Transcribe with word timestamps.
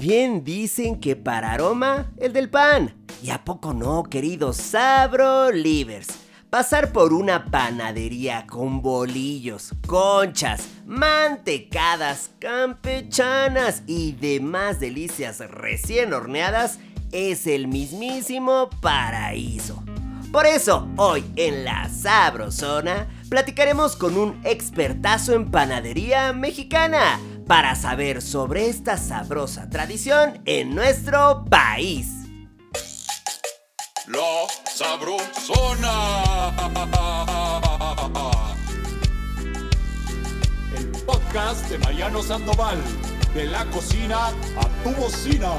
Bien 0.00 0.44
dicen 0.44 0.98
que 0.98 1.14
para 1.14 1.52
aroma, 1.52 2.10
el 2.16 2.32
del 2.32 2.48
pan. 2.48 2.94
¿Y 3.22 3.28
a 3.28 3.44
poco 3.44 3.74
no, 3.74 4.04
queridos 4.04 4.56
Sabro 4.56 5.50
Livers? 5.52 6.08
Pasar 6.48 6.90
por 6.90 7.12
una 7.12 7.44
panadería 7.50 8.46
con 8.46 8.80
bolillos, 8.80 9.74
conchas, 9.86 10.66
mantecadas, 10.86 12.30
campechanas 12.38 13.82
y 13.86 14.12
demás 14.12 14.80
delicias 14.80 15.40
recién 15.40 16.14
horneadas 16.14 16.78
es 17.12 17.46
el 17.46 17.68
mismísimo 17.68 18.70
paraíso. 18.80 19.84
Por 20.32 20.46
eso, 20.46 20.88
hoy 20.96 21.30
en 21.36 21.66
la 21.66 21.90
Sabrosona 21.90 23.06
platicaremos 23.28 23.96
con 23.96 24.16
un 24.16 24.40
expertazo 24.44 25.34
en 25.34 25.50
panadería 25.50 26.32
mexicana 26.32 27.20
para 27.50 27.74
saber 27.74 28.22
sobre 28.22 28.68
esta 28.68 28.96
sabrosa 28.96 29.68
tradición 29.68 30.40
en 30.44 30.72
nuestro 30.72 31.44
país. 31.50 32.06
La 34.06 34.46
Sabrosona. 34.72 36.54
El 40.76 40.86
podcast 41.04 41.68
de 41.68 41.78
Mariano 41.78 42.22
Sandoval. 42.22 42.78
De 43.34 43.46
la 43.46 43.64
cocina 43.72 44.28
a 44.28 44.84
tu 44.84 44.90
bocina. 44.90 45.50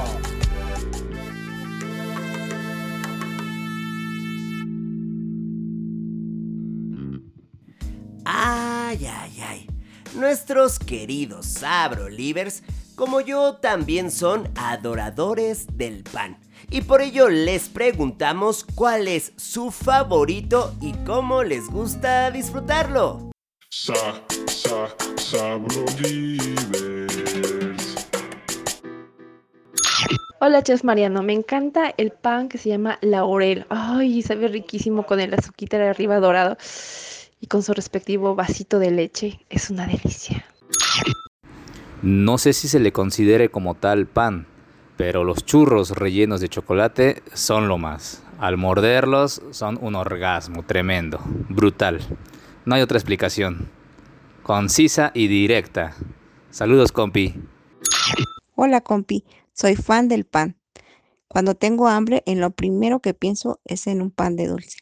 Ay, 8.24 9.06
ay, 9.06 9.44
ay. 9.46 9.71
Nuestros 10.16 10.78
queridos 10.78 11.46
Sabrolivers, 11.46 12.64
como 12.96 13.22
yo, 13.22 13.56
también 13.56 14.12
son 14.12 14.50
adoradores 14.56 15.78
del 15.78 16.04
pan. 16.04 16.38
Y 16.70 16.82
por 16.82 17.02
ello 17.02 17.30
les 17.30 17.70
preguntamos 17.70 18.66
cuál 18.76 19.08
es 19.08 19.32
su 19.38 19.72
favorito 19.72 20.76
y 20.82 20.92
cómo 21.06 21.44
les 21.44 21.70
gusta 21.70 22.30
disfrutarlo. 22.30 23.32
Sa, 23.70 24.22
sa, 24.48 24.94
Sabrolivers. 25.16 26.82
Hola, 30.42 30.62
Chef 30.62 30.84
Mariano. 30.84 31.24
Me 31.24 31.32
encanta 31.32 31.94
el 31.98 32.12
pan 32.12 32.50
que 32.50 32.58
se 32.58 32.68
llama 32.68 33.00
laurel. 33.02 33.66
Ay, 33.70 34.22
sabe 34.24 34.50
riquísimo 34.50 35.06
con 35.06 35.22
el 35.22 35.34
azuquita 35.34 35.78
de 35.78 35.88
arriba 35.88 36.20
dorado 36.20 36.58
y 37.42 37.48
con 37.48 37.64
su 37.64 37.74
respectivo 37.74 38.36
vasito 38.36 38.80
de 38.80 38.92
leche. 38.92 39.42
Es 39.50 39.70
una 39.70 39.88
delicia. 39.88 40.46
No 42.02 42.38
sé 42.38 42.54
si 42.54 42.68
se 42.68 42.80
le 42.80 42.94
considere 42.94 43.50
como 43.50 43.76
tal 43.76 44.08
pan, 44.08 44.48
pero 44.96 45.24
los 45.24 45.44
churros 45.44 45.92
rellenos 45.92 46.40
de 46.40 46.50
chocolate 46.50 47.22
son 47.34 47.68
lo 47.68 47.78
más. 47.78 48.24
Al 48.40 48.58
morderlos 48.58 49.42
son 49.52 49.78
un 49.82 49.96
orgasmo 49.96 50.64
tremendo, 50.64 51.20
brutal. 51.50 52.00
No 52.66 52.76
hay 52.76 52.82
otra 52.82 52.98
explicación. 52.98 53.70
Concisa 54.44 55.12
y 55.14 55.28
directa. 55.28 55.96
Saludos, 56.52 56.92
compi. 56.92 57.36
Hola, 58.56 58.82
compi. 58.82 59.26
Soy 59.54 59.76
fan 59.76 60.08
del 60.08 60.26
pan. 60.26 60.58
Cuando 61.28 61.56
tengo 61.56 61.88
hambre, 61.88 62.24
en 62.26 62.40
lo 62.40 62.52
primero 62.52 63.00
que 63.00 63.14
pienso 63.14 63.60
es 63.66 63.88
en 63.88 64.02
un 64.02 64.12
pan 64.12 64.36
de 64.36 64.48
dulce. 64.48 64.80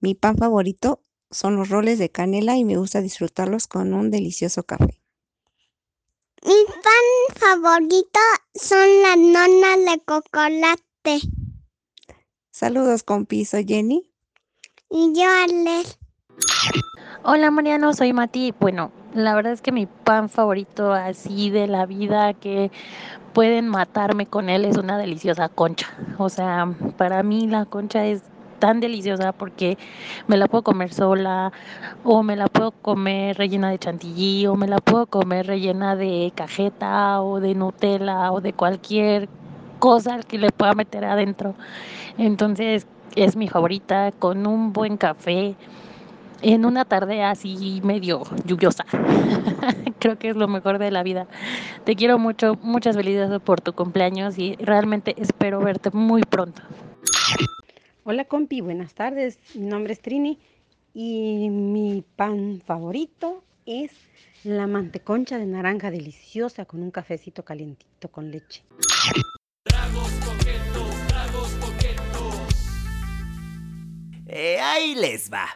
Mi 0.00 0.14
pan 0.14 0.36
favorito 0.36 1.02
son 1.30 1.56
los 1.56 1.68
roles 1.68 1.98
de 1.98 2.10
canela 2.10 2.56
y 2.56 2.64
me 2.64 2.76
gusta 2.76 3.00
disfrutarlos 3.00 3.66
con 3.66 3.94
un 3.94 4.10
delicioso 4.10 4.62
café. 4.64 5.00
Mi 6.44 6.64
pan 6.66 7.36
favorito 7.36 8.20
son 8.54 9.02
las 9.02 9.16
nonas 9.18 9.78
de 9.84 10.02
chocolate. 10.06 11.20
Saludos, 12.50 13.02
compi. 13.02 13.44
Soy 13.44 13.64
Jenny. 13.66 14.10
Y 14.90 15.12
yo, 15.14 15.28
Ale. 15.28 15.82
Hola 17.22 17.50
Mariano, 17.50 17.92
soy 17.92 18.12
Mati. 18.12 18.54
Bueno, 18.58 18.90
la 19.14 19.34
verdad 19.34 19.52
es 19.52 19.60
que 19.60 19.72
mi 19.72 19.86
pan 19.86 20.30
favorito 20.30 20.92
así 20.92 21.50
de 21.50 21.66
la 21.66 21.84
vida 21.84 22.32
que 22.34 22.70
pueden 23.34 23.68
matarme 23.68 24.26
con 24.26 24.48
él 24.48 24.64
es 24.64 24.78
una 24.78 24.98
deliciosa 24.98 25.48
concha. 25.48 25.86
O 26.18 26.28
sea, 26.28 26.74
para 26.96 27.22
mí 27.22 27.46
la 27.46 27.66
concha 27.66 28.06
es 28.06 28.22
tan 28.60 28.78
deliciosa 28.78 29.32
porque 29.32 29.76
me 30.28 30.36
la 30.36 30.46
puedo 30.46 30.62
comer 30.62 30.92
sola 30.92 31.52
o 32.04 32.22
me 32.22 32.36
la 32.36 32.46
puedo 32.46 32.70
comer 32.70 33.36
rellena 33.36 33.70
de 33.70 33.78
chantilly 33.78 34.46
o 34.46 34.54
me 34.54 34.68
la 34.68 34.78
puedo 34.78 35.06
comer 35.06 35.46
rellena 35.46 35.96
de 35.96 36.32
cajeta 36.36 37.20
o 37.20 37.40
de 37.40 37.54
Nutella 37.56 38.30
o 38.30 38.40
de 38.40 38.52
cualquier 38.52 39.28
cosa 39.80 40.20
que 40.20 40.38
le 40.38 40.52
pueda 40.52 40.74
meter 40.74 41.04
adentro. 41.04 41.54
Entonces 42.18 42.86
es 43.16 43.34
mi 43.34 43.48
favorita 43.48 44.12
con 44.12 44.46
un 44.46 44.72
buen 44.72 44.96
café 44.96 45.56
en 46.42 46.64
una 46.64 46.84
tarde 46.84 47.22
así 47.22 47.80
medio 47.82 48.22
lluviosa. 48.44 48.84
Creo 49.98 50.18
que 50.18 50.30
es 50.30 50.36
lo 50.36 50.48
mejor 50.48 50.78
de 50.78 50.90
la 50.90 51.02
vida. 51.02 51.26
Te 51.84 51.96
quiero 51.96 52.18
mucho, 52.18 52.56
muchas 52.62 52.96
felicidades 52.96 53.40
por 53.40 53.60
tu 53.60 53.72
cumpleaños 53.72 54.38
y 54.38 54.56
realmente 54.56 55.14
espero 55.18 55.60
verte 55.60 55.90
muy 55.92 56.22
pronto. 56.22 56.62
Hola 58.10 58.24
compi, 58.24 58.60
buenas 58.60 58.92
tardes. 58.94 59.38
Mi 59.54 59.68
nombre 59.68 59.92
es 59.92 60.02
Trini 60.02 60.36
y 60.92 61.48
mi 61.48 62.02
pan 62.16 62.60
favorito 62.66 63.44
es 63.66 63.92
la 64.42 64.66
manteconcha 64.66 65.38
de 65.38 65.46
naranja 65.46 65.92
deliciosa 65.92 66.64
con 66.64 66.82
un 66.82 66.90
cafecito 66.90 67.44
calientito 67.44 68.08
con 68.10 68.32
leche. 68.32 68.64
Eh, 74.26 74.58
ahí 74.58 74.96
les 74.96 75.32
va. 75.32 75.46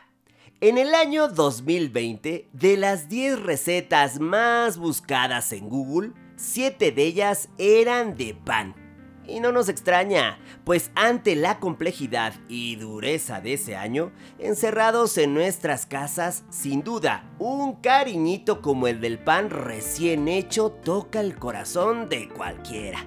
En 0.61 0.79
el 0.79 0.95
año 0.95 1.27
2020, 1.27 2.47
de 2.53 2.77
las 2.77 3.09
10 3.09 3.43
recetas 3.43 4.21
más 4.21 4.79
buscadas 4.79 5.51
en 5.51 5.69
Google, 5.69 6.13
7 6.37 6.93
de 6.93 7.03
ellas 7.03 7.49
eran 7.59 8.17
de 8.17 8.37
pan. 8.37 8.84
Y 9.27 9.41
no 9.41 9.53
nos 9.53 9.69
extraña, 9.69 10.39
pues 10.65 10.91
ante 10.95 11.35
la 11.35 11.59
complejidad 11.59 12.35
y 12.49 12.77
dureza 12.77 13.41
de 13.41 13.55
ese 13.55 13.77
año, 13.77 14.13
encerrados 14.39 15.17
en 15.17 15.33
nuestras 15.33 15.87
casas, 15.87 16.45
sin 16.51 16.85
duda, 16.85 17.25
un 17.39 17.77
cariñito 17.77 18.61
como 18.61 18.87
el 18.87 19.01
del 19.01 19.19
pan 19.19 19.51
recién 19.51 20.29
hecho 20.29 20.71
toca 20.71 21.21
el 21.21 21.37
corazón 21.37 22.09
de 22.09 22.29
cualquiera. 22.29 22.99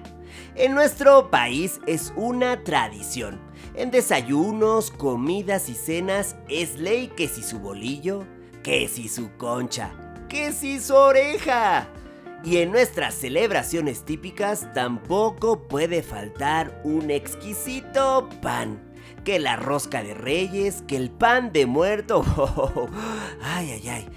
En 0.54 0.74
nuestro 0.74 1.30
país 1.30 1.80
es 1.86 2.12
una 2.16 2.64
tradición. 2.64 3.40
En 3.74 3.90
desayunos, 3.90 4.90
comidas 4.90 5.68
y 5.68 5.74
cenas 5.74 6.36
es 6.48 6.78
ley 6.78 7.08
que 7.16 7.28
si 7.28 7.42
su 7.42 7.60
bolillo, 7.60 8.24
que 8.62 8.88
si 8.88 9.08
su 9.08 9.30
concha, 9.36 9.92
que 10.28 10.52
si 10.52 10.80
su 10.80 10.94
oreja. 10.94 11.88
Y 12.44 12.58
en 12.58 12.70
nuestras 12.70 13.14
celebraciones 13.14 14.04
típicas 14.04 14.72
tampoco 14.72 15.66
puede 15.66 16.02
faltar 16.02 16.80
un 16.84 17.10
exquisito 17.10 18.28
pan. 18.40 18.84
Que 19.24 19.38
la 19.38 19.56
rosca 19.56 20.02
de 20.02 20.14
reyes, 20.14 20.82
que 20.86 20.96
el 20.96 21.10
pan 21.10 21.52
de 21.52 21.66
muerto. 21.66 22.24
ay, 23.42 23.72
ay, 23.72 23.88
ay. 23.88 24.08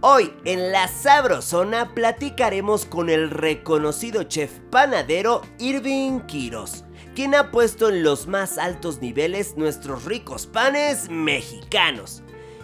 Hoy 0.00 0.32
en 0.44 0.72
la 0.72 0.88
Sabrosona 0.88 1.94
platicaremos 1.94 2.86
con 2.86 3.10
el 3.10 3.30
reconocido 3.30 4.24
chef 4.24 4.58
panadero 4.70 5.42
Irving 5.58 6.20
Quiros, 6.20 6.84
quien 7.14 7.34
ha 7.34 7.50
puesto 7.50 7.88
en 7.88 8.02
los 8.02 8.26
más 8.26 8.58
altos 8.58 9.00
niveles 9.00 9.56
nuestros 9.56 10.04
ricos 10.04 10.46
panes 10.46 11.08
mexicanos. 11.08 12.22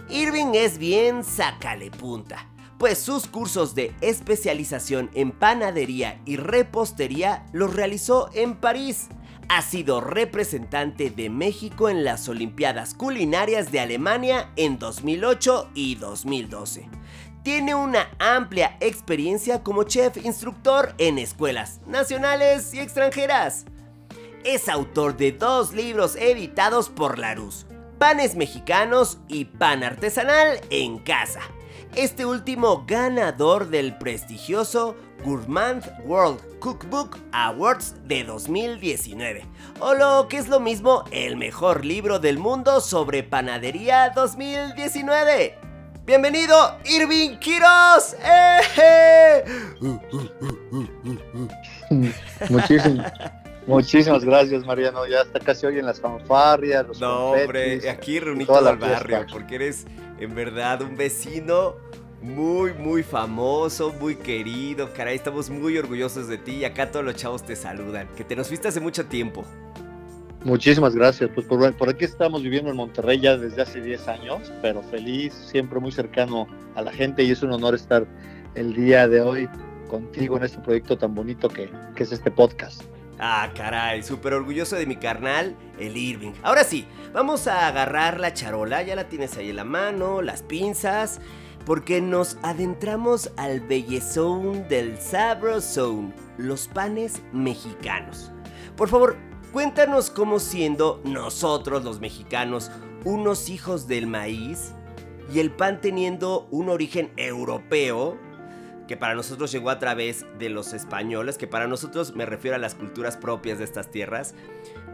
Irving 0.09 0.53
es 0.53 0.77
bien 0.77 1.23
sácale 1.23 1.89
punta 1.89 2.52
pues 2.83 2.99
sus 2.99 3.27
cursos 3.27 3.75
de 3.75 3.95
especialización 4.01 5.09
en 5.13 5.31
panadería 5.31 6.19
y 6.25 6.35
repostería 6.35 7.45
los 7.53 7.73
realizó 7.73 8.29
en 8.33 8.57
París. 8.57 9.07
Ha 9.47 9.61
sido 9.61 10.01
representante 10.01 11.09
de 11.09 11.29
México 11.29 11.87
en 11.87 12.03
las 12.03 12.27
Olimpiadas 12.27 12.93
Culinarias 12.93 13.71
de 13.71 13.79
Alemania 13.79 14.51
en 14.57 14.79
2008 14.79 15.69
y 15.73 15.95
2012. 15.95 16.89
Tiene 17.41 17.73
una 17.73 18.09
amplia 18.19 18.75
experiencia 18.81 19.63
como 19.63 19.83
chef 19.85 20.17
instructor 20.17 20.93
en 20.97 21.19
escuelas 21.19 21.79
nacionales 21.87 22.73
y 22.73 22.81
extranjeras. 22.81 23.63
Es 24.43 24.67
autor 24.67 25.15
de 25.15 25.31
dos 25.31 25.71
libros 25.71 26.17
editados 26.17 26.89
por 26.89 27.17
Larus, 27.17 27.65
Panes 27.97 28.35
Mexicanos 28.35 29.19
y 29.29 29.45
Pan 29.45 29.85
Artesanal 29.85 30.59
en 30.69 30.99
Casa, 30.99 31.39
este 31.95 32.25
último 32.25 32.85
ganador 32.87 33.69
del 33.69 33.97
prestigioso 33.97 34.95
Gourmand 35.23 35.83
World 36.05 36.59
Cookbook 36.59 37.17
Awards 37.31 37.95
de 38.05 38.23
2019, 38.23 39.45
o 39.79 39.93
lo 39.93 40.27
que 40.27 40.37
es 40.37 40.47
lo 40.47 40.59
mismo, 40.59 41.03
el 41.11 41.37
mejor 41.37 41.85
libro 41.85 42.19
del 42.19 42.37
mundo 42.37 42.81
sobre 42.81 43.23
panadería 43.23 44.09
2019. 44.09 45.57
Bienvenido, 46.05 46.77
Irving 46.83 47.37
Quiros. 47.37 48.15
¡Eh! 48.25 49.43
Muchísimas, 52.49 53.13
muchísimas 53.65 54.25
gracias, 54.25 54.65
Mariano. 54.65 55.07
Ya 55.07 55.21
hasta 55.21 55.39
casi 55.39 55.65
oyen 55.65 55.85
las 55.85 56.01
fanfarrias, 56.01 56.85
los 56.85 56.99
No, 56.99 57.31
hombre, 57.31 57.89
aquí 57.89 58.19
reunido 58.19 58.69
el 58.69 58.77
barrio, 58.77 59.25
porque 59.31 59.55
eres 59.55 59.85
en 60.19 60.35
verdad 60.35 60.81
un 60.81 60.95
vecino 60.95 61.75
muy, 62.21 62.73
muy 62.73 63.03
famoso, 63.03 63.93
muy 63.99 64.15
querido. 64.15 64.93
Caray, 64.93 65.15
estamos 65.15 65.49
muy 65.49 65.77
orgullosos 65.77 66.27
de 66.27 66.37
ti 66.37 66.57
y 66.57 66.65
acá 66.65 66.89
todos 66.89 67.05
los 67.05 67.15
chavos 67.15 67.43
te 67.43 67.55
saludan. 67.55 68.07
Que 68.15 68.23
te 68.23 68.35
nos 68.35 68.47
fuiste 68.47 68.67
hace 68.69 68.79
mucho 68.79 69.05
tiempo. 69.05 69.43
Muchísimas 70.45 70.95
gracias. 70.95 71.29
Pues 71.33 71.45
por, 71.45 71.73
por 71.75 71.89
aquí 71.89 72.05
estamos 72.05 72.41
viviendo 72.43 72.69
en 72.69 72.77
Monterrey 72.77 73.19
ya 73.19 73.37
desde 73.37 73.61
hace 73.61 73.81
10 73.81 74.07
años, 74.07 74.51
pero 74.61 74.81
feliz, 74.83 75.33
siempre 75.33 75.79
muy 75.79 75.91
cercano 75.91 76.47
a 76.75 76.81
la 76.81 76.91
gente 76.91 77.23
y 77.23 77.31
es 77.31 77.43
un 77.43 77.51
honor 77.51 77.75
estar 77.75 78.05
el 78.55 78.73
día 78.73 79.07
de 79.07 79.21
hoy 79.21 79.49
contigo 79.89 80.37
en 80.37 80.43
este 80.43 80.59
proyecto 80.59 80.97
tan 80.97 81.13
bonito 81.13 81.49
que, 81.49 81.69
que 81.95 82.03
es 82.03 82.11
este 82.11 82.31
podcast. 82.31 82.83
Ah, 83.25 83.53
caray, 83.55 84.03
súper 84.03 84.33
orgulloso 84.33 84.75
de 84.75 84.85
mi 84.85 84.97
carnal, 84.97 85.55
el 85.79 85.95
Irving. 85.95 86.33
Ahora 86.43 86.65
sí, 86.65 86.85
vamos 87.13 87.47
a 87.47 87.67
agarrar 87.67 88.19
la 88.19 88.33
charola, 88.33 88.83
ya 88.83 88.97
la 88.97 89.07
tienes 89.07 89.37
ahí 89.37 89.51
en 89.51 89.55
la 89.55 89.63
mano, 89.63 90.21
las 90.21 90.41
pinzas, 90.43 91.21
porque 91.65 92.01
nos 92.01 92.37
adentramos 92.43 93.31
al 93.37 93.61
bellezón 93.61 94.67
del 94.67 94.99
Sabrosón, 94.99 96.13
los 96.37 96.67
panes 96.67 97.21
mexicanos. 97.31 98.29
Por 98.75 98.89
favor, 98.89 99.15
cuéntanos 99.53 100.09
cómo 100.09 100.37
siendo 100.37 100.99
nosotros 101.05 101.85
los 101.85 102.01
mexicanos 102.01 102.71
unos 103.05 103.47
hijos 103.47 103.87
del 103.87 104.05
maíz 104.05 104.73
y 105.33 105.39
el 105.39 105.49
pan 105.49 105.79
teniendo 105.79 106.49
un 106.51 106.67
origen 106.67 107.13
europeo, 107.15 108.17
que 108.87 108.97
para 108.97 109.15
nosotros 109.15 109.51
llegó 109.51 109.69
a 109.69 109.79
través 109.79 110.25
de 110.39 110.49
los 110.49 110.73
españoles, 110.73 111.37
que 111.37 111.47
para 111.47 111.67
nosotros 111.67 112.15
me 112.15 112.25
refiero 112.25 112.55
a 112.55 112.59
las 112.59 112.75
culturas 112.75 113.17
propias 113.17 113.57
de 113.57 113.63
estas 113.63 113.91
tierras. 113.91 114.35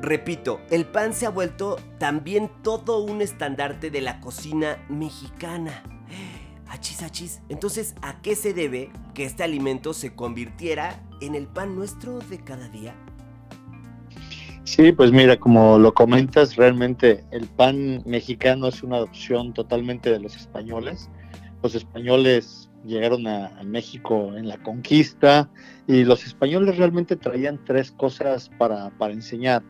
Repito, 0.01 0.61
el 0.69 0.85
pan 0.85 1.13
se 1.13 1.25
ha 1.25 1.29
vuelto 1.29 1.77
también 1.97 2.51
todo 2.63 2.99
un 3.03 3.21
estandarte 3.21 3.89
de 3.91 4.01
la 4.01 4.19
cocina 4.19 4.77
mexicana. 4.89 5.83
Achis, 6.67 7.01
achis. 7.01 7.41
Entonces, 7.49 7.95
¿a 8.01 8.21
qué 8.21 8.35
se 8.35 8.53
debe 8.53 8.91
que 9.15 9.25
este 9.25 9.43
alimento 9.43 9.93
se 9.93 10.13
convirtiera 10.13 11.01
en 11.19 11.33
el 11.33 11.47
pan 11.47 11.75
nuestro 11.75 12.19
de 12.19 12.39
cada 12.39 12.69
día? 12.69 12.95
Sí, 14.65 14.91
pues 14.91 15.11
mira, 15.11 15.35
como 15.35 15.79
lo 15.79 15.95
comentas, 15.95 16.55
realmente 16.55 17.25
el 17.31 17.47
pan 17.47 18.03
mexicano 18.05 18.67
es 18.67 18.83
una 18.83 18.97
adopción 18.97 19.51
totalmente 19.51 20.11
de 20.11 20.19
los 20.19 20.35
españoles. 20.35 21.09
Los 21.63 21.73
españoles 21.73 22.68
llegaron 22.85 23.27
a, 23.27 23.47
a 23.59 23.63
México 23.63 24.35
en 24.35 24.47
la 24.47 24.57
conquista 24.57 25.49
y 25.87 26.03
los 26.03 26.25
españoles 26.25 26.77
realmente 26.77 27.15
traían 27.15 27.59
tres 27.65 27.91
cosas 27.91 28.49
para, 28.57 28.89
para 28.97 29.13
enseñar. 29.13 29.63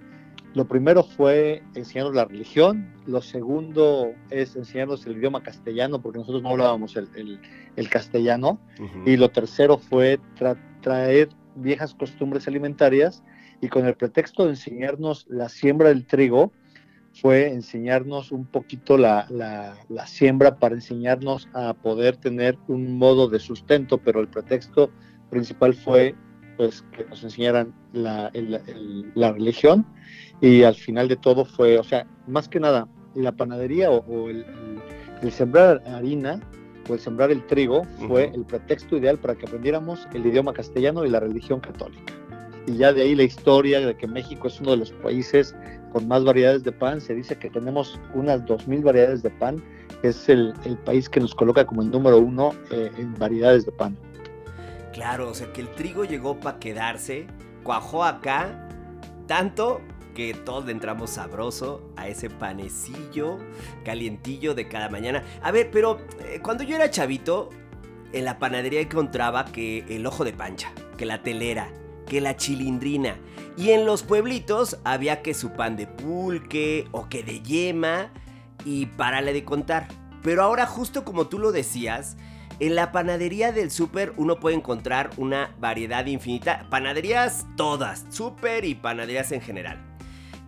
Lo 0.55 0.67
primero 0.67 1.03
fue 1.03 1.61
enseñarnos 1.75 2.15
la 2.15 2.25
religión, 2.25 2.91
lo 3.05 3.21
segundo 3.21 4.13
es 4.31 4.55
enseñarnos 4.55 5.05
el 5.05 5.17
idioma 5.17 5.43
castellano, 5.43 6.01
porque 6.01 6.19
nosotros 6.19 6.41
no 6.41 6.49
hablábamos 6.49 6.95
el, 6.95 7.07
el- 7.15 7.39
el 7.75 7.89
castellano, 7.89 8.59
y 9.05 9.15
lo 9.17 9.29
tercero 9.29 9.77
fue 9.77 10.19
tra- 10.37 10.57
traer 10.81 11.29
viejas 11.55 11.93
costumbres 11.93 12.47
alimentarias 12.47 13.23
y 13.61 13.67
con 13.67 13.85
el 13.85 13.93
pretexto 13.95 14.45
de 14.45 14.51
enseñarnos 14.51 15.25
la 15.29 15.49
siembra 15.49 15.89
del 15.89 16.05
trigo, 16.07 16.51
fue 17.13 17.51
enseñarnos 17.51 18.31
un 18.31 18.45
poquito 18.45 18.97
la, 18.97 19.25
la- 19.29 19.75
la 19.89 20.07
siembra 20.07 20.57
para 20.57 20.75
enseñarnos 20.75 21.49
a 21.53 21.73
poder 21.73 22.17
tener 22.17 22.57
un 22.67 22.97
modo 22.97 23.27
de 23.27 23.39
sustento, 23.39 23.97
pero 23.97 24.19
el 24.21 24.27
pretexto 24.27 24.89
principal 25.29 25.73
fue 25.73 26.15
pues 26.57 26.81
que 26.95 27.05
nos 27.05 27.23
enseñaran 27.23 27.73
la, 27.93 28.29
el- 28.33 28.55
el- 28.67 29.11
la 29.15 29.31
religión 29.31 29.85
y 30.41 30.63
al 30.63 30.75
final 30.75 31.07
de 31.07 31.15
todo 31.15 31.45
fue, 31.45 31.77
o 31.79 31.83
sea, 31.83 32.05
más 32.27 32.47
que 32.49 32.59
nada, 32.59 32.87
la 33.15 33.31
panadería 33.31 33.89
o, 33.91 33.99
o 34.05 34.29
el, 34.29 34.45
sembrar 35.31 35.81
harina 35.87 36.39
o 36.89 36.93
el 36.93 36.99
sembrar 36.99 37.31
el 37.31 37.45
trigo 37.47 37.83
fue 38.07 38.31
el 38.33 38.45
pretexto 38.45 38.97
ideal 38.97 39.17
para 39.19 39.35
que 39.35 39.45
aprendiéramos 39.45 40.07
el 40.13 40.25
idioma 40.25 40.53
castellano 40.53 41.05
y 41.05 41.09
la 41.09 41.19
religión 41.19 41.59
católica. 41.59 42.13
Y 42.67 42.77
ya 42.77 42.93
de 42.93 43.01
ahí 43.01 43.15
la 43.15 43.23
historia 43.23 43.79
de 43.79 43.95
que 43.95 44.07
México 44.07 44.47
es 44.47 44.59
uno 44.59 44.71
de 44.71 44.77
los 44.77 44.91
países 44.91 45.55
con 45.91 46.07
más 46.07 46.23
variedades 46.23 46.63
de 46.63 46.71
pan. 46.71 47.01
Se 47.01 47.13
dice 47.15 47.37
que 47.37 47.49
tenemos 47.49 47.99
unas 48.13 48.41
2.000 48.45 48.83
variedades 48.83 49.23
de 49.23 49.29
pan. 49.31 49.63
Es 50.03 50.29
el, 50.29 50.53
el 50.65 50.77
país 50.77 51.09
que 51.09 51.19
nos 51.19 51.33
coloca 51.33 51.65
como 51.65 51.81
el 51.81 51.89
número 51.89 52.17
uno 52.19 52.51
eh, 52.71 52.91
en 52.97 53.13
variedades 53.15 53.65
de 53.65 53.71
pan. 53.71 53.97
Claro, 54.93 55.29
o 55.29 55.33
sea 55.33 55.51
que 55.53 55.61
el 55.61 55.69
trigo 55.69 56.03
llegó 56.03 56.39
para 56.39 56.59
quedarse, 56.59 57.27
cuajó 57.63 58.03
acá, 58.03 58.67
tanto 59.27 59.81
que 60.13 60.33
todos 60.33 60.65
le 60.65 60.71
entramos 60.71 61.11
sabroso 61.11 61.81
a 61.95 62.07
ese 62.07 62.29
panecillo 62.29 63.37
calientillo 63.85 64.55
de 64.55 64.67
cada 64.67 64.89
mañana. 64.89 65.23
A 65.41 65.51
ver, 65.51 65.69
pero 65.71 65.99
eh, 66.25 66.39
cuando 66.41 66.63
yo 66.63 66.75
era 66.75 66.89
chavito, 66.89 67.49
en 68.11 68.25
la 68.25 68.39
panadería 68.39 68.81
encontraba 68.81 69.45
que 69.45 69.85
el 69.87 70.05
ojo 70.05 70.25
de 70.25 70.33
pancha, 70.33 70.71
que 70.97 71.05
la 71.05 71.21
telera, 71.21 71.69
que 72.09 72.19
la 72.19 72.35
chilindrina. 72.35 73.15
Y 73.55 73.71
en 73.71 73.85
los 73.85 74.03
pueblitos 74.03 74.77
había 74.83 75.21
que 75.21 75.33
su 75.33 75.53
pan 75.53 75.77
de 75.77 75.87
pulque 75.87 76.89
o 76.91 77.07
que 77.07 77.23
de 77.23 77.39
yema 77.39 78.11
y 78.65 78.87
párale 78.87 79.31
de 79.31 79.45
contar. 79.45 79.87
Pero 80.21 80.43
ahora 80.43 80.65
justo 80.65 81.05
como 81.05 81.27
tú 81.27 81.39
lo 81.39 81.53
decías, 81.53 82.17
en 82.59 82.75
la 82.75 82.91
panadería 82.91 83.53
del 83.53 83.71
súper 83.71 84.11
uno 84.17 84.41
puede 84.41 84.57
encontrar 84.57 85.11
una 85.15 85.55
variedad 85.59 86.05
infinita. 86.07 86.67
Panaderías 86.69 87.45
todas, 87.55 88.05
súper 88.09 88.65
y 88.65 88.75
panaderías 88.75 89.31
en 89.31 89.39
general. 89.39 89.88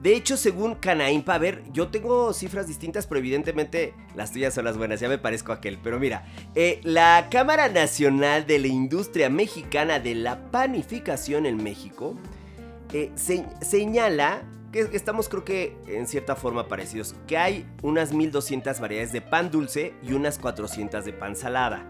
De 0.01 0.15
hecho, 0.15 0.35
según 0.35 0.73
Canaimpa, 0.75 1.35
a 1.35 1.37
ver, 1.37 1.61
yo 1.71 1.89
tengo 1.89 2.33
cifras 2.33 2.65
distintas, 2.67 3.05
pero 3.05 3.19
evidentemente 3.19 3.93
las 4.15 4.31
tuyas 4.31 4.51
son 4.53 4.65
las 4.65 4.75
buenas, 4.77 4.99
ya 4.99 5.07
me 5.07 5.19
parezco 5.19 5.51
a 5.51 5.55
aquel. 5.55 5.77
Pero 5.83 5.99
mira, 5.99 6.25
eh, 6.55 6.79
la 6.83 7.27
Cámara 7.29 7.69
Nacional 7.69 8.47
de 8.47 8.57
la 8.57 8.67
Industria 8.67 9.29
Mexicana 9.29 9.99
de 9.99 10.15
la 10.15 10.49
Panificación 10.49 11.45
en 11.45 11.63
México 11.63 12.15
eh, 12.93 13.11
se- 13.15 13.45
señala 13.61 14.41
que 14.71 14.87
estamos 14.93 15.29
creo 15.29 15.43
que 15.45 15.75
en 15.87 16.07
cierta 16.07 16.35
forma 16.35 16.67
parecidos, 16.67 17.13
que 17.27 17.37
hay 17.37 17.65
unas 17.83 18.11
1200 18.13 18.79
variedades 18.79 19.11
de 19.11 19.21
pan 19.21 19.51
dulce 19.51 19.93
y 20.01 20.13
unas 20.13 20.39
400 20.39 21.05
de 21.05 21.13
pan 21.13 21.35
salada. 21.35 21.85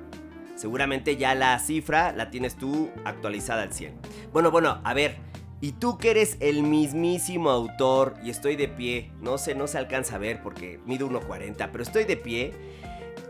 Seguramente 0.56 1.16
ya 1.16 1.34
la 1.34 1.58
cifra 1.60 2.12
la 2.12 2.30
tienes 2.30 2.56
tú 2.56 2.90
actualizada 3.06 3.62
al 3.64 3.72
100. 3.72 3.94
Bueno, 4.34 4.52
bueno, 4.52 4.82
a 4.84 4.94
ver, 4.94 5.18
y 5.62 5.74
tú 5.74 6.00
que 6.00 6.10
eres 6.10 6.38
el 6.40 6.64
mismísimo 6.64 7.52
autor 7.52 8.16
y 8.24 8.32
estoy 8.32 8.56
de 8.56 8.68
pie, 8.68 9.12
no 9.22 9.38
sé, 9.38 9.54
no 9.54 9.68
se 9.68 9.78
alcanza 9.78 10.16
a 10.16 10.20
ver 10.20 10.42
porque 10.42 10.80
mido 10.88 11.08
1.40, 11.08 11.70
pero 11.72 11.84
estoy 11.84 12.04
de 12.06 12.18
pie. 12.18 12.54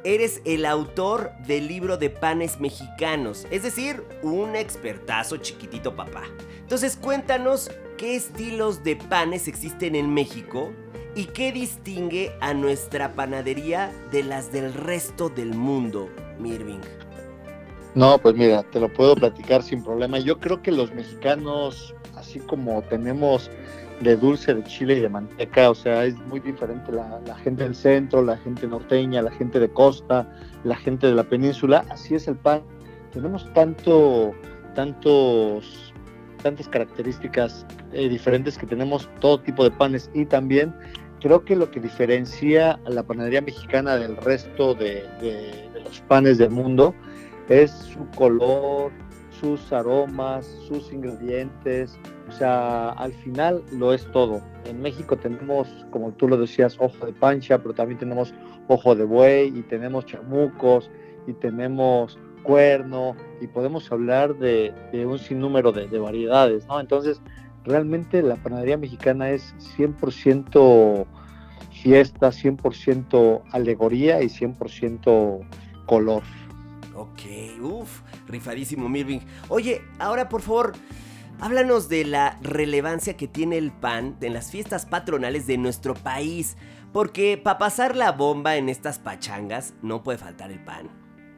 Eres 0.03 0.41
el 0.45 0.65
autor 0.65 1.31
del 1.45 1.67
libro 1.67 1.97
de 1.97 2.09
panes 2.09 2.59
mexicanos, 2.59 3.45
es 3.51 3.63
decir, 3.63 4.03
un 4.23 4.55
expertazo 4.55 5.37
chiquitito 5.37 5.95
papá. 5.95 6.23
Entonces 6.59 6.95
cuéntanos 6.95 7.69
qué 7.97 8.15
estilos 8.15 8.83
de 8.83 8.95
panes 8.95 9.47
existen 9.47 9.93
en 9.93 10.11
México 10.11 10.71
y 11.15 11.25
qué 11.25 11.51
distingue 11.51 12.31
a 12.39 12.53
nuestra 12.53 13.13
panadería 13.13 13.91
de 14.11 14.23
las 14.23 14.51
del 14.51 14.73
resto 14.73 15.29
del 15.29 15.53
mundo, 15.53 16.09
Mirving. 16.39 16.81
No, 17.93 18.17
pues 18.17 18.35
mira, 18.35 18.63
te 18.63 18.79
lo 18.79 18.91
puedo 18.91 19.15
platicar 19.15 19.61
sin 19.61 19.83
problema. 19.83 20.17
Yo 20.17 20.39
creo 20.39 20.61
que 20.61 20.71
los 20.71 20.93
mexicanos, 20.93 21.93
así 22.31 22.39
como 22.39 22.81
tenemos 22.83 23.51
de 23.99 24.15
dulce, 24.15 24.53
de 24.53 24.63
chile 24.63 24.95
y 24.95 24.99
de 25.01 25.09
manteca, 25.09 25.69
o 25.69 25.75
sea, 25.75 26.05
es 26.05 26.17
muy 26.27 26.39
diferente 26.39 26.91
la, 26.91 27.35
gente 27.43 27.63
del 27.63 27.75
centro, 27.75 28.23
la 28.23 28.37
gente 28.37 28.65
norteña, 28.65 29.21
la 29.21 29.31
gente 29.31 29.59
de 29.59 29.69
costa, 29.69 30.27
la 30.63 30.75
gente 30.75 31.07
de 31.07 31.13
la 31.13 31.23
península, 31.23 31.85
así 31.89 32.15
es 32.15 32.27
el 32.27 32.35
pan. 32.35 32.63
Tenemos 33.11 33.51
tanto, 33.53 34.31
tantos, 34.73 35.93
tantas 36.41 36.67
características 36.69 37.65
eh, 37.91 38.09
diferentes 38.09 38.57
que 38.57 38.65
tenemos 38.65 39.09
todo 39.19 39.39
tipo 39.41 39.63
de 39.63 39.71
panes 39.71 40.09
y 40.15 40.25
también 40.25 40.73
creo 41.19 41.43
que 41.43 41.55
lo 41.55 41.69
que 41.69 41.79
diferencia 41.79 42.79
a 42.85 42.89
la 42.89 43.03
panadería 43.03 43.41
mexicana 43.41 43.97
del 43.97 44.17
resto 44.17 44.73
de 44.73 45.03
los 45.83 45.99
panes 46.07 46.39
del 46.39 46.49
mundo 46.49 46.95
es 47.49 47.69
su 47.71 48.07
color, 48.15 48.91
sus 49.41 49.73
aromas, 49.73 50.45
sus 50.67 50.93
ingredientes. 50.93 51.97
O 52.29 52.31
sea, 52.31 52.91
al 52.91 53.11
final 53.11 53.61
lo 53.73 53.93
es 53.93 54.09
todo. 54.11 54.41
En 54.65 54.81
México 54.81 55.17
tenemos, 55.17 55.67
como 55.89 56.11
tú 56.13 56.27
lo 56.27 56.37
decías, 56.37 56.77
ojo 56.79 57.05
de 57.05 57.11
pancha, 57.11 57.57
pero 57.57 57.73
también 57.73 57.99
tenemos 57.99 58.33
ojo 58.67 58.95
de 58.95 59.03
buey 59.03 59.47
y 59.47 59.63
tenemos 59.63 60.05
chamucos 60.05 60.89
y 61.27 61.33
tenemos 61.33 62.17
cuerno 62.43 63.15
y 63.41 63.47
podemos 63.47 63.91
hablar 63.91 64.35
de, 64.37 64.73
un 65.05 65.19
sinnúmero 65.19 65.71
de, 65.71 65.87
de 65.87 65.99
variedades, 65.99 66.65
¿no? 66.67 66.79
Entonces, 66.79 67.21
realmente 67.65 68.21
la 68.21 68.35
panadería 68.35 68.77
mexicana 68.77 69.31
es 69.31 69.53
100% 69.77 71.05
fiesta, 71.81 72.29
100% 72.29 73.41
alegoría 73.51 74.21
y 74.21 74.27
100% 74.27 75.47
color. 75.85 76.23
Ok, 76.95 77.21
uff, 77.61 78.01
rifadísimo 78.31 78.89
Mirving. 78.89 79.21
Oye, 79.49 79.81
ahora 79.99 80.29
por 80.29 80.41
favor, 80.41 80.73
Háblanos 81.41 81.89
de 81.89 82.05
la 82.05 82.37
relevancia 82.43 83.17
que 83.17 83.27
tiene 83.27 83.57
el 83.57 83.71
pan 83.71 84.15
en 84.21 84.35
las 84.35 84.51
fiestas 84.51 84.85
patronales 84.85 85.47
de 85.47 85.57
nuestro 85.57 85.95
país, 85.95 86.55
porque 86.93 87.35
para 87.35 87.57
pasar 87.57 87.95
la 87.95 88.11
bomba 88.11 88.57
en 88.57 88.69
estas 88.69 88.99
pachangas 88.99 89.73
no 89.81 90.03
puede 90.03 90.19
faltar 90.19 90.51
el 90.51 90.63
pan. 90.63 90.91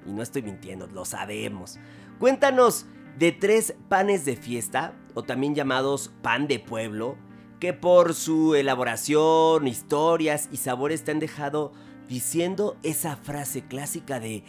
Y 0.05 0.11
no 0.11 0.21
estoy 0.21 0.41
mintiendo, 0.41 0.87
lo 0.87 1.05
sabemos. 1.05 1.79
Cuéntanos 2.19 2.85
de 3.17 3.31
tres 3.31 3.75
panes 3.87 4.25
de 4.25 4.35
fiesta, 4.35 4.93
o 5.13 5.23
también 5.23 5.55
llamados 5.55 6.11
pan 6.21 6.49
de 6.49 6.59
pueblo, 6.59 7.15
que 7.61 7.71
por 7.71 8.13
su 8.13 8.55
elaboración, 8.55 9.69
historias 9.69 10.49
y 10.51 10.57
sabores 10.57 11.05
te 11.05 11.11
han 11.11 11.19
dejado 11.19 11.71
diciendo 12.09 12.75
esa 12.83 13.15
frase 13.15 13.61
clásica 13.61 14.19
de 14.19 14.43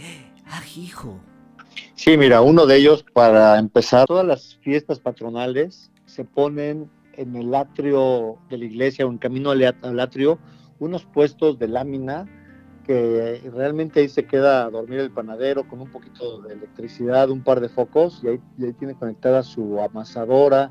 ajijo. 0.46 1.20
Sí, 1.94 2.16
mira, 2.16 2.42
uno 2.42 2.66
de 2.66 2.76
ellos, 2.76 3.04
para 3.12 3.58
empezar, 3.58 4.06
todas 4.06 4.26
las 4.26 4.56
fiestas 4.56 5.00
patronales 5.00 5.90
se 6.06 6.24
ponen 6.24 6.90
en 7.16 7.36
el 7.36 7.54
atrio 7.54 8.38
de 8.50 8.58
la 8.58 8.64
iglesia 8.64 9.06
o 9.06 9.10
en 9.10 9.18
camino 9.18 9.50
al 9.50 10.00
atrio 10.00 10.38
unos 10.78 11.04
puestos 11.04 11.58
de 11.58 11.68
lámina 11.68 12.26
que 12.84 13.40
realmente 13.54 14.00
ahí 14.00 14.08
se 14.08 14.26
queda 14.26 14.66
a 14.66 14.70
dormir 14.70 15.00
el 15.00 15.10
panadero 15.10 15.66
con 15.66 15.80
un 15.80 15.90
poquito 15.90 16.42
de 16.42 16.54
electricidad, 16.54 17.30
un 17.30 17.42
par 17.42 17.60
de 17.60 17.68
focos 17.68 18.20
y 18.22 18.28
ahí, 18.28 18.40
y 18.58 18.66
ahí 18.66 18.72
tiene 18.74 18.94
conectada 18.94 19.42
su 19.42 19.80
amasadora, 19.80 20.70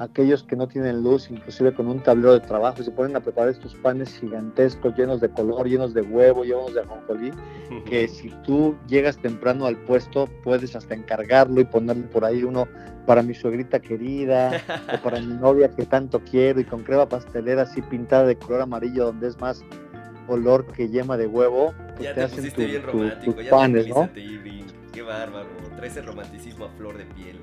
aquellos 0.00 0.42
que 0.42 0.56
no 0.56 0.66
tienen 0.66 1.02
luz, 1.02 1.30
inclusive 1.30 1.74
con 1.74 1.86
un 1.86 2.00
tablero 2.00 2.32
de 2.32 2.40
trabajo, 2.40 2.80
y 2.80 2.84
se 2.84 2.90
ponen 2.90 3.16
a 3.16 3.20
preparar 3.20 3.50
estos 3.50 3.74
panes 3.76 4.18
gigantescos, 4.18 4.96
llenos 4.96 5.20
de 5.20 5.28
color, 5.28 5.68
llenos 5.68 5.92
de 5.92 6.00
huevo, 6.00 6.42
llenos 6.42 6.72
de 6.72 6.80
ajonjolí, 6.80 7.30
que 7.84 8.08
si 8.08 8.30
tú 8.42 8.74
llegas 8.88 9.18
temprano 9.18 9.66
al 9.66 9.76
puesto, 9.76 10.26
puedes 10.42 10.74
hasta 10.74 10.94
encargarlo 10.94 11.60
y 11.60 11.64
ponerle 11.64 12.04
por 12.04 12.24
ahí 12.24 12.42
uno 12.42 12.66
para 13.04 13.22
mi 13.22 13.34
suegrita 13.34 13.78
querida, 13.78 14.62
o 14.94 15.02
para 15.02 15.20
mi 15.20 15.34
novia 15.40 15.68
que 15.68 15.84
tanto 15.84 16.20
quiero, 16.20 16.60
y 16.60 16.64
con 16.64 16.82
crema 16.82 17.06
pastelera 17.06 17.62
así 17.62 17.82
pintada 17.82 18.24
de 18.24 18.36
color 18.36 18.62
amarillo, 18.62 19.04
donde 19.04 19.28
es 19.28 19.38
más 19.38 19.62
olor 20.28 20.66
que 20.72 20.88
yema 20.88 21.18
de 21.18 21.26
huevo, 21.26 21.74
pues 21.96 22.04
ya 22.04 22.14
te, 22.14 22.22
hacen 22.22 22.50
tu, 22.52 22.62
bien 22.62 22.82
romántico, 22.82 23.34
tus 23.34 23.44
panes, 23.48 23.86
¿no? 23.88 24.08
Qué 24.92 25.02
bárbaro, 25.02 25.46
traes 25.76 25.96
el 25.98 26.06
romanticismo 26.06 26.64
a 26.64 26.68
flor 26.70 26.96
de 26.96 27.04
piel. 27.04 27.38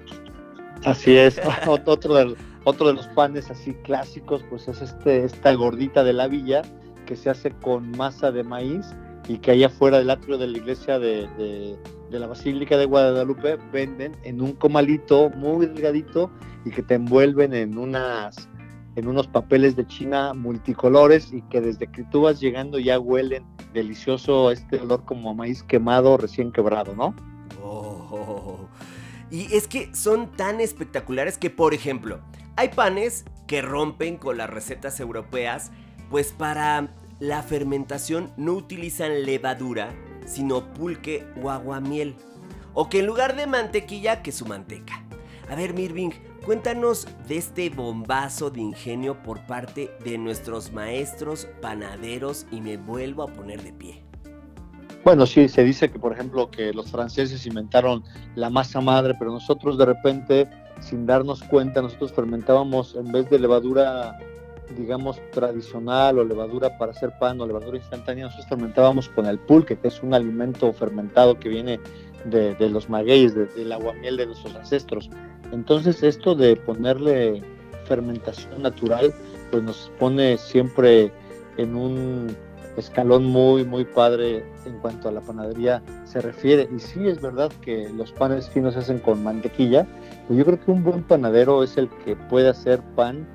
Así 0.85 1.17
es, 1.17 1.39
otro 1.67 2.15
de, 2.15 2.93
los 2.93 3.07
panes 3.09 3.49
así 3.49 3.73
clásicos, 3.83 4.43
pues 4.49 4.67
es 4.67 4.81
este, 4.81 5.23
esta 5.23 5.53
gordita 5.53 6.03
de 6.03 6.13
la 6.13 6.27
villa 6.27 6.61
que 7.05 7.15
se 7.15 7.29
hace 7.29 7.51
con 7.51 7.91
masa 7.91 8.31
de 8.31 8.43
maíz 8.43 8.85
y 9.27 9.39
que 9.39 9.51
allá 9.51 9.67
afuera 9.67 9.97
del 9.99 10.09
atrio 10.09 10.37
de 10.37 10.47
la 10.47 10.57
iglesia 10.57 10.99
de, 10.99 11.77
la 12.11 12.27
Basílica 12.27 12.77
de 12.77 12.85
Guadalupe 12.85 13.57
venden 13.71 14.15
en 14.23 14.41
un 14.41 14.53
comalito 14.53 15.29
muy 15.31 15.65
delgadito 15.65 16.29
y 16.65 16.71
que 16.71 16.81
te 16.83 16.95
envuelven 16.95 17.53
en 17.53 17.77
unas 17.77 18.49
en 18.95 19.07
unos 19.07 19.27
papeles 19.27 19.75
de 19.75 19.85
China 19.85 20.33
multicolores 20.33 21.31
y 21.31 21.43
que 21.43 21.61
desde 21.61 21.85
que 21.85 22.03
tú 22.05 22.21
vas 22.21 22.39
llegando 22.39 22.79
ya 22.79 22.99
huelen 22.99 23.45
delicioso 23.71 24.49
este 24.49 24.79
olor 24.79 25.05
como 25.05 25.29
a 25.29 25.33
maíz 25.35 25.61
quemado 25.61 26.17
recién 26.17 26.51
quebrado, 26.51 26.95
¿no? 26.95 27.13
Oh, 27.61 28.66
y 29.29 29.53
es 29.55 29.67
que 29.67 29.93
son 29.93 30.31
tan 30.31 30.61
espectaculares 30.61 31.37
que, 31.37 31.49
por 31.49 31.73
ejemplo, 31.73 32.21
hay 32.55 32.69
panes 32.69 33.25
que 33.45 33.61
rompen 33.61 34.17
con 34.17 34.37
las 34.37 34.49
recetas 34.49 34.99
europeas, 34.99 35.71
pues 36.09 36.31
para 36.31 36.89
la 37.19 37.43
fermentación 37.43 38.31
no 38.37 38.53
utilizan 38.53 39.23
levadura, 39.23 39.93
sino 40.25 40.73
pulque 40.73 41.25
o 41.41 41.49
aguamiel. 41.49 42.15
O 42.73 42.89
que 42.89 42.99
en 42.99 43.07
lugar 43.07 43.35
de 43.35 43.47
mantequilla, 43.47 44.21
que 44.21 44.31
su 44.31 44.45
manteca. 44.45 45.03
A 45.49 45.55
ver, 45.55 45.73
Mirving, 45.73 46.13
cuéntanos 46.45 47.07
de 47.27 47.37
este 47.37 47.69
bombazo 47.69 48.49
de 48.49 48.61
ingenio 48.61 49.23
por 49.23 49.45
parte 49.47 49.91
de 50.03 50.17
nuestros 50.17 50.71
maestros 50.71 51.47
panaderos 51.61 52.45
y 52.51 52.61
me 52.61 52.77
vuelvo 52.77 53.23
a 53.23 53.27
poner 53.27 53.63
de 53.63 53.73
pie. 53.73 54.06
Bueno, 55.07 55.25
sí, 55.25 55.47
se 55.47 55.63
dice 55.63 55.89
que, 55.89 55.99
por 55.99 56.11
ejemplo, 56.11 56.51
que 56.51 56.73
los 56.73 56.91
franceses 56.91 57.45
inventaron 57.45 58.03
la 58.35 58.49
masa 58.49 58.81
madre, 58.81 59.15
pero 59.17 59.31
nosotros 59.31 59.77
de 59.77 59.85
repente, 59.85 60.49
sin 60.81 61.05
darnos 61.05 61.41
cuenta, 61.43 61.81
nosotros 61.81 62.11
fermentábamos 62.11 62.93
en 62.93 63.09
vez 63.13 63.29
de 63.29 63.39
levadura, 63.39 64.19
digamos, 64.77 65.21
tradicional 65.31 66.19
o 66.19 66.25
levadura 66.25 66.77
para 66.77 66.91
hacer 66.91 67.13
pan 67.21 67.39
o 67.39 67.47
levadura 67.47 67.77
instantánea, 67.77 68.25
nosotros 68.25 68.49
fermentábamos 68.49 69.07
con 69.07 69.27
el 69.27 69.39
pulque, 69.39 69.77
que 69.77 69.87
es 69.87 70.03
un 70.03 70.13
alimento 70.13 70.73
fermentado 70.73 71.39
que 71.39 71.47
viene 71.47 71.79
de, 72.25 72.69
los 72.69 72.89
magueyes, 72.89 73.33
del 73.33 73.71
aguamiel 73.71 74.17
de 74.17 74.25
nuestros 74.25 74.57
ancestros. 74.57 75.09
Entonces, 75.53 76.03
esto 76.03 76.35
de 76.35 76.57
ponerle 76.57 77.41
fermentación 77.85 78.61
natural, 78.61 79.13
pues 79.51 79.63
nos 79.63 79.89
pone 79.99 80.37
siempre 80.37 81.13
en 81.55 81.77
un 81.77 82.35
escalón 82.77 83.25
muy, 83.25 83.65
muy 83.65 83.85
padre 83.85 84.45
en 84.65 84.79
cuanto 84.79 85.09
a 85.09 85.11
la 85.11 85.21
panadería 85.21 85.81
se 86.05 86.21
refiere. 86.21 86.69
Y 86.73 86.79
sí 86.79 87.07
es 87.07 87.21
verdad 87.21 87.51
que 87.61 87.89
los 87.89 88.11
panes 88.11 88.49
finos 88.49 88.75
se 88.75 88.79
hacen 88.79 88.99
con 88.99 89.23
mantequilla, 89.23 89.87
pero 90.27 90.39
yo 90.39 90.45
creo 90.45 90.59
que 90.59 90.71
un 90.71 90.83
buen 90.83 91.03
panadero 91.03 91.63
es 91.63 91.77
el 91.77 91.89
que 92.05 92.15
puede 92.15 92.49
hacer 92.49 92.81
pan 92.95 93.27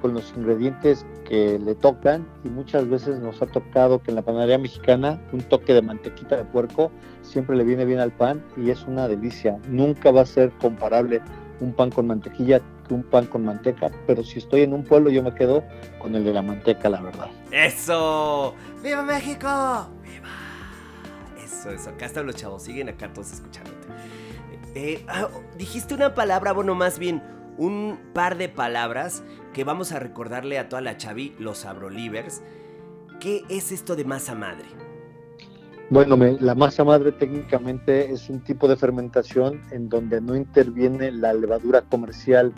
con 0.00 0.14
los 0.14 0.32
ingredientes 0.36 1.06
que 1.28 1.58
le 1.58 1.74
tocan 1.76 2.26
y 2.44 2.48
muchas 2.48 2.88
veces 2.88 3.20
nos 3.20 3.40
ha 3.40 3.46
tocado 3.46 4.02
que 4.02 4.10
en 4.10 4.16
la 4.16 4.22
panadería 4.22 4.58
mexicana 4.58 5.20
un 5.32 5.40
toque 5.40 5.72
de 5.72 5.80
mantequita 5.80 6.36
de 6.36 6.44
puerco 6.44 6.90
siempre 7.22 7.56
le 7.56 7.64
viene 7.64 7.84
bien 7.84 8.00
al 8.00 8.10
pan 8.10 8.44
y 8.56 8.70
es 8.70 8.84
una 8.86 9.06
delicia. 9.06 9.58
Nunca 9.68 10.10
va 10.10 10.22
a 10.22 10.26
ser 10.26 10.50
comparable 10.60 11.22
un 11.62 11.72
pan 11.72 11.90
con 11.90 12.06
mantequilla 12.06 12.60
que 12.86 12.92
un 12.92 13.04
pan 13.04 13.26
con 13.26 13.44
manteca, 13.44 13.90
pero 14.06 14.22
si 14.24 14.38
estoy 14.38 14.62
en 14.62 14.74
un 14.74 14.84
pueblo 14.84 15.10
yo 15.10 15.22
me 15.22 15.32
quedo 15.34 15.62
con 15.98 16.14
el 16.14 16.24
de 16.24 16.32
la 16.32 16.42
manteca, 16.42 16.88
la 16.88 17.00
verdad. 17.00 17.30
¡Eso! 17.50 18.54
¡Viva 18.82 19.02
México! 19.02 19.88
¡Viva! 20.02 20.28
Eso, 21.42 21.70
eso. 21.70 21.90
Acá 21.90 22.06
están 22.06 22.26
los 22.26 22.36
chavos, 22.36 22.62
siguen 22.62 22.88
acá 22.88 23.12
todos 23.12 23.32
escuchándote. 23.32 23.88
Eh, 24.74 25.04
ah, 25.08 25.28
dijiste 25.56 25.94
una 25.94 26.14
palabra, 26.14 26.52
bueno, 26.52 26.74
más 26.74 26.98
bien 26.98 27.22
un 27.58 28.00
par 28.12 28.36
de 28.38 28.48
palabras 28.48 29.22
que 29.52 29.64
vamos 29.64 29.92
a 29.92 30.00
recordarle 30.00 30.58
a 30.58 30.68
toda 30.68 30.82
la 30.82 30.96
chavi, 30.96 31.36
los 31.38 31.64
abrolivers. 31.64 32.42
¿Qué 33.20 33.44
es 33.48 33.70
esto 33.70 33.94
de 33.94 34.04
masa 34.04 34.34
madre? 34.34 34.81
Bueno, 35.90 36.16
la 36.16 36.54
masa 36.54 36.84
madre 36.84 37.12
técnicamente 37.12 38.10
es 38.10 38.30
un 38.30 38.40
tipo 38.40 38.66
de 38.66 38.76
fermentación 38.76 39.60
en 39.72 39.90
donde 39.90 40.20
no 40.22 40.34
interviene 40.34 41.12
la 41.12 41.34
levadura 41.34 41.82
comercial. 41.82 42.52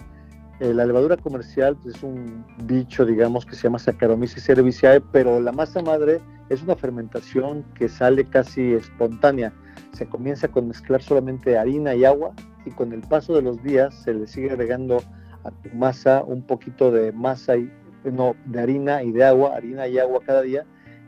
Eh, 0.60 0.72
la 0.72 0.86
levadura 0.86 1.16
comercial 1.16 1.76
es 1.84 2.00
un 2.04 2.44
bicho, 2.64 3.04
digamos, 3.04 3.44
que 3.44 3.56
se 3.56 3.62
llama 3.62 3.80
Saccharomyces 3.80 4.44
cerevisiae, 4.44 5.00
pero 5.00 5.40
la 5.40 5.50
masa 5.50 5.82
madre 5.82 6.20
es 6.48 6.62
una 6.62 6.76
fermentación 6.76 7.64
que 7.74 7.88
sale 7.88 8.24
casi 8.24 8.74
espontánea. 8.74 9.52
Se 9.94 10.06
comienza 10.06 10.46
con 10.46 10.68
mezclar 10.68 11.02
solamente 11.02 11.58
harina 11.58 11.94
y 11.96 12.04
agua 12.04 12.32
y 12.64 12.70
con 12.70 12.92
el 12.92 13.00
paso 13.00 13.34
de 13.34 13.42
los 13.42 13.60
días 13.64 13.94
se 14.04 14.14
le 14.14 14.28
sigue 14.28 14.50
agregando 14.50 15.02
a 15.42 15.50
tu 15.50 15.70
masa 15.70 16.22
un 16.22 16.42
poquito 16.42 16.92
de 16.92 17.10
masa 17.10 17.56
y 17.56 17.68
no, 18.04 18.36
de 18.44 18.60
harina 18.60 19.02
y 19.02 19.10
de 19.10 19.24
agua, 19.24 19.56
harina 19.56 19.88
y 19.88 19.98
agua 19.98 20.20
cada 20.24 20.42
día 20.42 20.64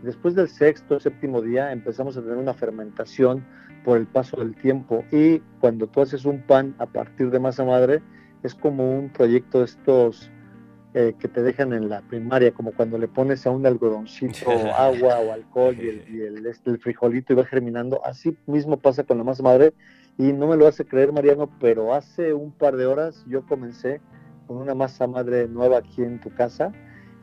Después 0.06 0.36
del 0.36 0.48
sexto, 0.48 1.00
séptimo 1.00 1.42
día 1.42 1.72
empezamos 1.72 2.16
a 2.16 2.22
tener 2.22 2.36
una 2.36 2.54
fermentación 2.54 3.44
por 3.84 3.98
el 3.98 4.06
paso 4.06 4.36
del 4.36 4.54
tiempo. 4.54 5.04
Y 5.10 5.40
cuando 5.60 5.88
tú 5.88 6.00
haces 6.00 6.24
un 6.24 6.42
pan 6.42 6.76
a 6.78 6.86
partir 6.86 7.28
de 7.30 7.40
masa 7.40 7.64
madre 7.64 8.00
es 8.44 8.54
como 8.54 8.96
un 8.96 9.08
proyecto 9.08 9.58
de 9.58 9.64
estos 9.64 10.30
eh, 10.94 11.14
que 11.18 11.26
te 11.26 11.42
dejan 11.42 11.72
en 11.72 11.88
la 11.88 12.02
primaria, 12.02 12.52
como 12.52 12.70
cuando 12.70 12.98
le 12.98 13.08
pones 13.08 13.48
a 13.48 13.50
un 13.50 13.66
algodoncito 13.66 14.48
agua 14.78 15.18
o 15.18 15.32
alcohol 15.32 15.74
y, 15.76 16.20
el, 16.20 16.46
este, 16.46 16.70
el, 16.70 16.78
frijolito 16.78 17.32
y 17.32 17.36
va 17.36 17.44
germinando. 17.44 18.00
Así 18.06 18.36
mismo 18.46 18.76
pasa 18.76 19.02
con 19.02 19.18
la 19.18 19.24
masa 19.24 19.42
madre. 19.42 19.74
Y 20.18 20.32
no 20.32 20.46
me 20.46 20.56
lo 20.56 20.68
hace 20.68 20.84
creer 20.84 21.12
Mariano, 21.12 21.50
pero 21.58 21.92
hace 21.94 22.32
un 22.32 22.52
par 22.52 22.76
de 22.76 22.86
horas 22.86 23.24
yo 23.26 23.44
comencé 23.44 24.00
con 24.46 24.58
una 24.58 24.76
masa 24.76 25.08
madre 25.08 25.48
nueva 25.48 25.78
aquí 25.78 26.04
en 26.04 26.20
tu 26.20 26.32
casa 26.32 26.70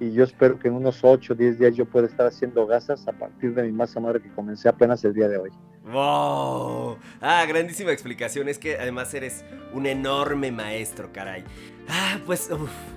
y 0.04 0.12
yo 0.12 0.24
espero 0.24 0.60
que 0.60 0.68
en 0.68 0.74
unos 0.74 1.04
8 1.04 1.34
o 1.34 1.36
10 1.36 1.60
días 1.60 1.76
yo 1.76 1.86
pueda 1.86 2.08
estar 2.08 2.28
haciendo 2.28 2.68
gasas 2.68 3.08
a 3.08 3.14
partir 3.14 3.54
de 3.54 3.64
mi 3.64 3.72
masa 3.72 4.00
madre 4.00 4.22
que 4.22 4.30
comencé 4.30 4.68
apenas 4.68 5.04
el 5.06 5.14
día 5.14 5.30
de 5.30 5.38
hoy. 5.38 5.50
¡Wow! 5.86 6.98
Ah, 7.22 7.46
grandísima 7.48 7.92
explicación. 7.92 8.50
Es 8.50 8.60
que 8.60 8.78
además 8.78 9.14
eres 9.14 9.46
un 9.74 9.86
enorme 9.86 10.52
maestro, 10.52 11.12
caray. 11.14 11.44
Ah, 11.88 12.20
pues, 12.26 12.50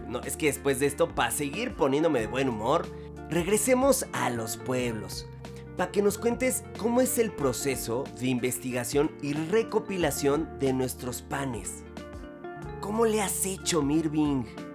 no, 0.09 0.21
es 0.23 0.37
que 0.37 0.47
después 0.47 0.81
de 0.81 0.87
esto, 0.87 1.09
para 1.15 1.31
seguir 1.31 1.75
poniéndome 1.75 2.21
de 2.21 2.27
buen 2.27 2.49
humor, 2.49 2.87
regresemos 3.31 4.07
a 4.13 4.31
los 4.31 4.57
pueblos. 4.57 5.29
Para 5.77 5.93
que 5.93 6.03
nos 6.03 6.19
cuentes 6.19 6.65
cómo 6.79 7.01
es 7.01 7.19
el 7.19 7.31
proceso 7.31 8.05
de 8.19 8.29
investigación 8.29 9.13
y 9.23 9.35
recopilación 9.35 10.59
de 10.59 10.73
nuestros 10.73 11.23
panes. 11.23 11.85
¿Cómo 12.81 13.05
le 13.05 13.21
has 13.21 13.45
hecho, 13.47 13.83
Mirving? 13.83 14.66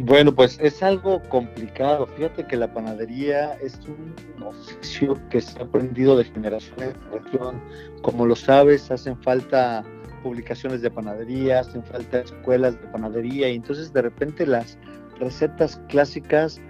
Bueno, 0.00 0.34
pues 0.34 0.58
es 0.60 0.82
algo 0.82 1.22
complicado. 1.28 2.06
Fíjate 2.06 2.44
que 2.46 2.56
la 2.56 2.72
panadería 2.72 3.54
es 3.62 3.78
un 3.86 4.42
oficio 4.42 5.16
que 5.30 5.40
se 5.40 5.58
ha 5.60 5.62
aprendido 5.62 6.16
de 6.16 6.24
generación 6.24 6.82
en 6.82 6.94
generación. 6.94 7.62
Como 8.02 8.26
lo 8.26 8.34
sabes, 8.34 8.90
hacen 8.90 9.16
falta 9.22 9.84
publicaciones 10.24 10.82
de 10.82 10.90
panadería, 10.90 11.60
hacen 11.60 11.84
falta 11.84 12.20
escuelas 12.20 12.80
de 12.80 12.88
panadería 12.88 13.48
y 13.50 13.54
entonces 13.54 13.92
de 13.92 14.02
repente 14.02 14.46
las 14.46 14.78
recetas 15.20 15.80
clásicas 15.88 16.60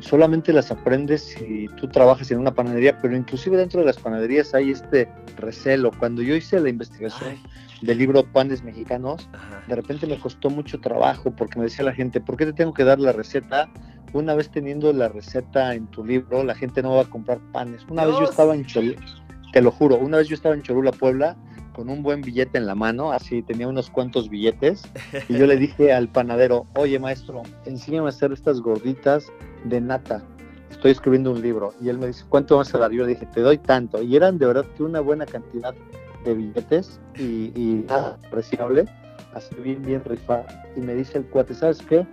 solamente 0.00 0.52
las 0.52 0.70
aprendes 0.70 1.22
si 1.22 1.66
tú 1.76 1.88
trabajas 1.88 2.30
en 2.30 2.38
una 2.38 2.54
panadería, 2.54 2.98
pero 3.00 3.16
inclusive 3.16 3.56
dentro 3.56 3.80
de 3.80 3.86
las 3.86 3.96
panaderías 3.96 4.54
hay 4.54 4.70
este 4.70 5.08
recelo. 5.36 5.90
Cuando 5.98 6.22
yo 6.22 6.34
hice 6.34 6.60
la 6.60 6.68
investigación 6.68 7.36
del 7.82 7.98
libro 7.98 8.24
Panes 8.32 8.62
Mexicanos, 8.62 9.28
de 9.66 9.74
repente 9.74 10.06
me 10.06 10.18
costó 10.18 10.50
mucho 10.50 10.80
trabajo 10.80 11.30
porque 11.30 11.58
me 11.58 11.64
decía 11.64 11.84
la 11.84 11.94
gente, 11.94 12.20
¿por 12.20 12.36
qué 12.36 12.46
te 12.46 12.52
tengo 12.52 12.74
que 12.74 12.84
dar 12.84 12.98
la 12.98 13.12
receta? 13.12 13.68
Una 14.12 14.34
vez 14.34 14.50
teniendo 14.50 14.92
la 14.92 15.08
receta 15.08 15.74
en 15.74 15.86
tu 15.88 16.04
libro, 16.04 16.42
la 16.44 16.54
gente 16.54 16.82
no 16.82 16.94
va 16.94 17.02
a 17.02 17.10
comprar 17.10 17.38
panes. 17.52 17.84
Una 17.90 18.06
vez 18.06 18.16
yo 18.18 18.24
estaba 18.24 18.54
en 18.54 18.64
Cholula, 18.64 19.00
te 19.52 19.62
lo 19.62 19.70
juro, 19.70 19.96
una 19.96 20.18
vez 20.18 20.28
yo 20.28 20.34
estaba 20.34 20.54
en 20.54 20.62
Cholula, 20.62 20.92
Puebla, 20.92 21.36
con 21.78 21.90
un 21.90 22.02
buen 22.02 22.22
billete 22.22 22.58
en 22.58 22.66
la 22.66 22.74
mano, 22.74 23.12
así 23.12 23.40
tenía 23.40 23.68
unos 23.68 23.88
cuantos 23.88 24.28
billetes, 24.28 24.82
y 25.28 25.38
yo 25.38 25.46
le 25.46 25.56
dije 25.56 25.92
al 25.92 26.08
panadero, 26.08 26.66
oye 26.74 26.98
maestro, 26.98 27.44
enséñame 27.66 28.06
a 28.06 28.08
hacer 28.08 28.32
estas 28.32 28.60
gorditas 28.60 29.28
de 29.62 29.80
nata, 29.80 30.24
estoy 30.72 30.90
escribiendo 30.90 31.30
un 31.30 31.40
libro, 31.40 31.72
y 31.80 31.88
él 31.88 31.98
me 31.98 32.08
dice, 32.08 32.24
¿cuánto 32.28 32.56
vas 32.56 32.74
a 32.74 32.78
dar? 32.78 32.90
Yo 32.90 33.04
le 33.04 33.10
dije, 33.10 33.26
te 33.26 33.42
doy 33.42 33.58
tanto, 33.58 34.02
y 34.02 34.16
eran 34.16 34.38
de 34.38 34.46
verdad 34.46 34.66
que 34.76 34.82
una 34.82 34.98
buena 34.98 35.24
cantidad 35.24 35.72
de 36.24 36.34
billetes, 36.34 36.98
y, 37.16 37.52
y 37.54 37.84
nada 37.88 38.18
apreciable, 38.26 38.86
así 39.32 39.54
bien, 39.62 39.80
bien 39.82 40.02
rifado, 40.04 40.46
y 40.74 40.80
me 40.80 40.96
dice 40.96 41.18
el 41.18 41.26
cuate, 41.26 41.54
¿sabes 41.54 41.78
qué? 41.88 42.04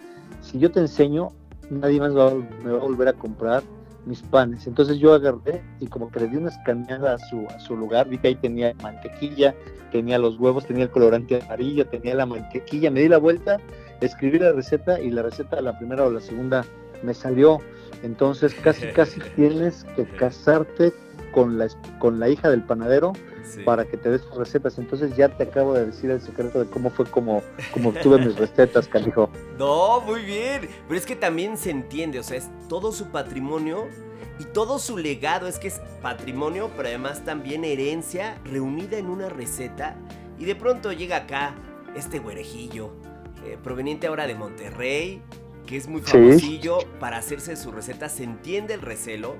Si 0.42 0.60
yo 0.60 0.70
te 0.70 0.80
enseño, 0.80 1.32
nadie 1.72 2.00
más 2.00 2.16
va, 2.16 2.36
me 2.64 2.70
va 2.70 2.78
a 2.78 2.84
volver 2.84 3.08
a 3.08 3.14
comprar 3.14 3.64
mis 4.06 4.22
panes. 4.22 4.68
Entonces 4.68 4.98
yo 4.98 5.14
agarré 5.14 5.62
y 5.80 5.88
como 5.88 6.12
que 6.12 6.22
le 6.22 6.28
di 6.28 6.38
una 6.38 6.50
escaneada 6.50 7.16
a 7.16 7.20
su, 7.20 7.46
a 7.48 7.60
su 7.60 7.76
lugar, 7.76 8.08
vi 8.10 8.18
que 8.18 8.30
ahí 8.30 8.36
tenía 8.36 8.74
mantequilla, 8.82 9.56
tenía 9.92 10.18
los 10.18 10.40
huevos, 10.40 10.66
tenía 10.66 10.84
el 10.84 10.92
colorante 10.92 11.42
amarillo, 11.42 11.86
tenía 11.88 12.16
la 12.16 12.26
mantequilla, 12.26 12.92
me 12.92 13.02
di 13.02 13.08
la 13.08 13.18
vuelta, 13.18 13.58
escribí 14.02 14.40
la 14.40 14.52
receta 14.52 15.00
y 15.00 15.12
la 15.12 15.24
receta, 15.24 15.62
la 15.62 15.78
primera 15.78 16.06
o 16.06 16.12
la 16.12 16.22
segunda, 16.22 16.66
me 17.04 17.14
salió. 17.14 17.60
Entonces 18.04 18.54
casi, 18.56 18.88
casi 18.88 19.20
tienes 19.36 19.86
que 19.96 20.06
casarte 20.06 20.94
con 21.34 21.58
la, 21.58 21.68
con 22.00 22.20
la 22.20 22.30
hija 22.30 22.50
del 22.50 22.64
panadero 22.64 23.14
sí. 23.46 23.64
para 23.64 23.86
que 23.86 23.98
te 23.98 24.10
des 24.10 24.22
tus 24.22 24.38
recetas. 24.38 24.78
Entonces 24.78 25.16
ya 25.16 25.30
te 25.30 25.44
acabo 25.44 25.74
de 25.74 25.86
decir 25.86 26.10
el 26.12 26.22
secreto 26.22 26.60
de 26.64 26.70
cómo 26.70 26.90
fue 26.90 27.06
como, 27.06 27.42
como 27.72 27.90
obtuve 27.90 28.20
mis 28.20 28.36
recetas, 28.36 28.88
canijo. 28.88 29.30
No, 29.58 30.02
muy 30.02 30.22
bien. 30.24 30.68
Pero 30.88 31.00
es 31.00 31.06
que 31.06 31.16
también 31.16 31.58
se 31.58 31.70
entiende, 31.72 32.20
o 32.20 32.24
sea, 32.24 32.38
es 32.38 32.50
todo 32.68 32.92
su 32.92 33.06
patrimonio 33.06 33.88
y 34.40 34.44
todo 34.46 34.80
su 34.80 34.98
legado. 34.98 35.48
Es 35.48 35.60
que 35.60 35.70
es 35.70 35.80
patrimonio, 36.02 36.72
pero 36.76 36.90
además 36.90 37.24
también 37.24 37.64
herencia 37.64 38.38
reunida 38.44 38.98
en 38.98 39.08
una 39.08 39.30
receta. 39.30 39.96
Y 40.38 40.46
de 40.46 40.56
pronto 40.56 40.92
llega 40.92 41.18
acá 41.18 41.56
este 41.96 42.20
güerejillo, 42.20 42.92
eh, 43.46 43.58
proveniente 43.64 44.08
ahora 44.08 44.28
de 44.28 44.36
Monterrey, 44.36 45.22
que 45.66 45.78
es 45.78 45.88
muy 45.88 46.02
famosillo 46.02 46.82
sí. 46.82 46.88
para 47.00 47.18
hacerse 47.18 47.56
su 47.56 47.72
receta. 47.72 48.10
Se 48.10 48.24
entiende 48.24 48.74
el 48.74 48.82
recelo, 48.82 49.36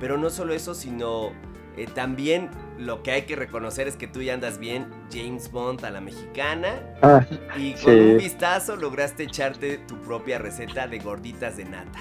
pero 0.00 0.16
no 0.16 0.30
solo 0.30 0.54
eso, 0.54 0.74
sino 0.74 1.32
eh, 1.78 1.86
también 1.86 2.50
lo 2.76 3.02
que 3.04 3.12
hay 3.12 3.22
que 3.22 3.36
reconocer 3.36 3.86
es 3.86 3.96
que 3.96 4.08
tú 4.08 4.20
ya 4.20 4.34
andas 4.34 4.58
bien 4.58 4.88
James 5.12 5.50
Bond 5.50 5.84
a 5.84 5.90
la 5.90 6.00
mexicana 6.00 6.80
ah, 7.02 7.24
y 7.56 7.72
con 7.74 7.94
sí. 7.94 8.00
un 8.00 8.18
vistazo 8.18 8.74
lograste 8.74 9.22
echarte 9.22 9.78
tu 9.78 9.96
propia 10.00 10.38
receta 10.38 10.88
de 10.88 10.98
gorditas 10.98 11.56
de 11.56 11.66
nata. 11.66 12.00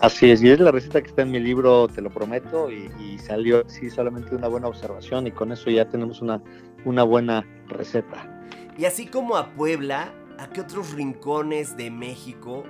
Así 0.00 0.30
es, 0.30 0.42
y 0.42 0.50
es 0.50 0.60
la 0.60 0.70
receta 0.70 1.00
que 1.00 1.08
está 1.08 1.22
en 1.22 1.30
mi 1.30 1.40
libro, 1.40 1.88
te 1.88 2.00
lo 2.00 2.10
prometo, 2.10 2.70
y, 2.70 2.90
y 3.00 3.18
salió 3.18 3.64
así 3.66 3.90
solamente 3.90 4.34
una 4.34 4.46
buena 4.46 4.68
observación 4.68 5.26
y 5.26 5.32
con 5.32 5.52
eso 5.52 5.70
ya 5.70 5.88
tenemos 5.88 6.20
una, 6.20 6.40
una 6.84 7.02
buena 7.02 7.44
receta. 7.66 8.46
Y 8.76 8.84
así 8.84 9.06
como 9.06 9.36
a 9.36 9.54
Puebla, 9.54 10.12
¿a 10.38 10.50
qué 10.50 10.60
otros 10.60 10.92
rincones 10.92 11.76
de 11.76 11.90
México 11.90 12.62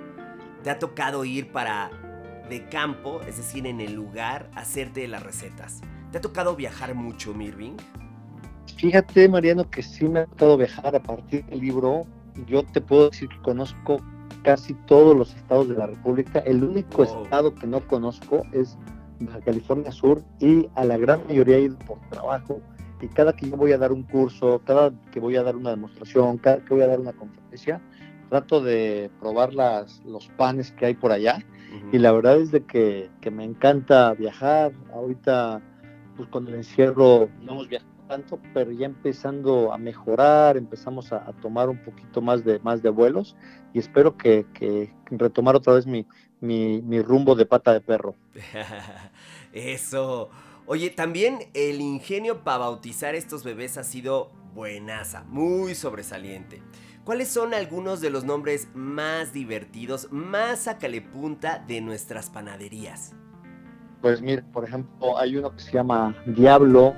te 0.63 0.69
ha 0.69 0.79
tocado 0.79 1.25
ir 1.25 1.51
para 1.51 1.91
de 2.49 2.67
campo, 2.69 3.21
es 3.27 3.37
decir, 3.37 3.67
en 3.67 3.79
el 3.79 3.93
lugar, 3.93 4.49
hacerte 4.55 5.07
las 5.07 5.21
recetas? 5.21 5.81
¿Te 6.11 6.17
ha 6.17 6.21
tocado 6.21 6.55
viajar 6.55 6.95
mucho, 6.95 7.35
Mirving? 7.35 7.77
Fíjate, 8.77 9.29
Mariano, 9.29 9.69
que 9.69 9.83
sí 9.83 10.07
me 10.07 10.21
ha 10.21 10.25
tocado 10.25 10.57
viajar 10.57 10.95
a 10.95 11.03
partir 11.03 11.45
del 11.45 11.59
libro. 11.59 12.05
Yo 12.47 12.63
te 12.63 12.81
puedo 12.81 13.09
decir 13.11 13.29
que 13.29 13.39
conozco 13.41 14.01
casi 14.43 14.73
todos 14.87 15.15
los 15.15 15.35
estados 15.35 15.69
de 15.69 15.75
la 15.75 15.85
República. 15.85 16.39
El 16.39 16.63
único 16.63 17.03
oh. 17.03 17.23
estado 17.23 17.53
que 17.53 17.67
no 17.67 17.81
conozco 17.87 18.43
es 18.53 18.75
Baja 19.19 19.39
California 19.41 19.91
Sur 19.91 20.23
y 20.39 20.67
a 20.75 20.83
la 20.85 20.97
gran 20.97 21.27
mayoría 21.27 21.57
he 21.57 21.61
ido 21.63 21.77
por 21.79 21.99
trabajo. 22.09 22.59
Y 23.01 23.07
cada 23.09 23.33
que 23.33 23.47
yo 23.47 23.55
voy 23.55 23.73
a 23.73 23.77
dar 23.77 23.91
un 23.91 24.03
curso, 24.03 24.61
cada 24.65 24.91
que 25.11 25.19
voy 25.19 25.35
a 25.35 25.43
dar 25.43 25.55
una 25.55 25.69
demostración, 25.69 26.39
cada 26.39 26.57
que 26.65 26.73
voy 26.73 26.83
a 26.83 26.87
dar 26.87 26.99
una 26.99 27.13
conferencia, 27.13 27.81
trato 28.29 28.61
de 28.61 29.11
probar 29.19 29.53
las, 29.53 30.01
los 30.05 30.27
panes 30.29 30.71
que 30.71 30.87
hay 30.87 30.95
por 30.95 31.11
allá. 31.11 31.37
Uh 31.37 31.75
-huh. 31.75 31.89
Y 31.93 31.99
la 31.99 32.11
verdad 32.13 32.39
es 32.39 32.51
de 32.51 32.63
que, 32.63 33.09
que 33.21 33.29
me 33.29 33.43
encanta 33.43 34.13
viajar. 34.15 34.71
Ahorita 34.93 35.61
pues 36.19 36.27
con 36.31 36.49
el 36.49 36.55
encierro 36.55 37.29
no 37.41 37.53
hemos 37.53 37.69
viajado 37.69 37.89
tanto, 38.09 38.39
pero 38.53 38.73
ya 38.73 38.87
empezando 38.87 39.71
a 39.71 39.77
mejorar, 39.77 40.57
empezamos 40.57 41.13
a, 41.13 41.31
tomar 41.41 41.69
un 41.69 41.81
poquito 41.81 42.19
más 42.21 42.43
de, 42.43 42.59
más 42.59 42.81
de 42.81 42.89
vuelos 42.89 43.37
y 43.73 43.79
espero 43.79 44.17
que, 44.17 44.45
retomar 45.11 45.55
otra 45.55 45.75
vez 45.75 45.87
mi, 45.87 46.05
mi, 46.41 46.81
mi, 46.81 47.01
rumbo 47.01 47.35
de 47.35 47.45
pata 47.45 47.71
de 47.71 47.79
perro. 47.79 48.15
Eso. 49.53 50.29
Oye, 50.65 50.89
también 50.89 51.39
el 51.53 51.79
ingenio 51.79 52.43
para 52.43 52.57
bautizar 52.57 53.15
estos 53.15 53.45
bebés 53.45 53.77
ha 53.77 53.85
sido 53.85 54.31
buenaza, 54.53 55.23
muy 55.23 55.73
sobresaliente. 55.73 56.61
¿Cuáles 57.05 57.29
son 57.29 57.53
algunos 57.53 58.01
de 58.01 58.09
los 58.09 58.25
nombres 58.25 58.67
más 58.73 59.31
divertidos, 59.31 60.11
más 60.11 60.67
a 60.67 60.79
calepunta 60.79 61.63
de 61.65 61.79
nuestras 61.79 62.29
panaderías? 62.29 63.15
Pues 64.01 64.21
mire, 64.21 64.43
por 64.53 64.63
ejemplo, 64.63 65.17
hay 65.17 65.35
uno 65.35 65.51
que 65.51 65.59
se 65.59 65.73
llama 65.73 66.15
Diablo, 66.25 66.93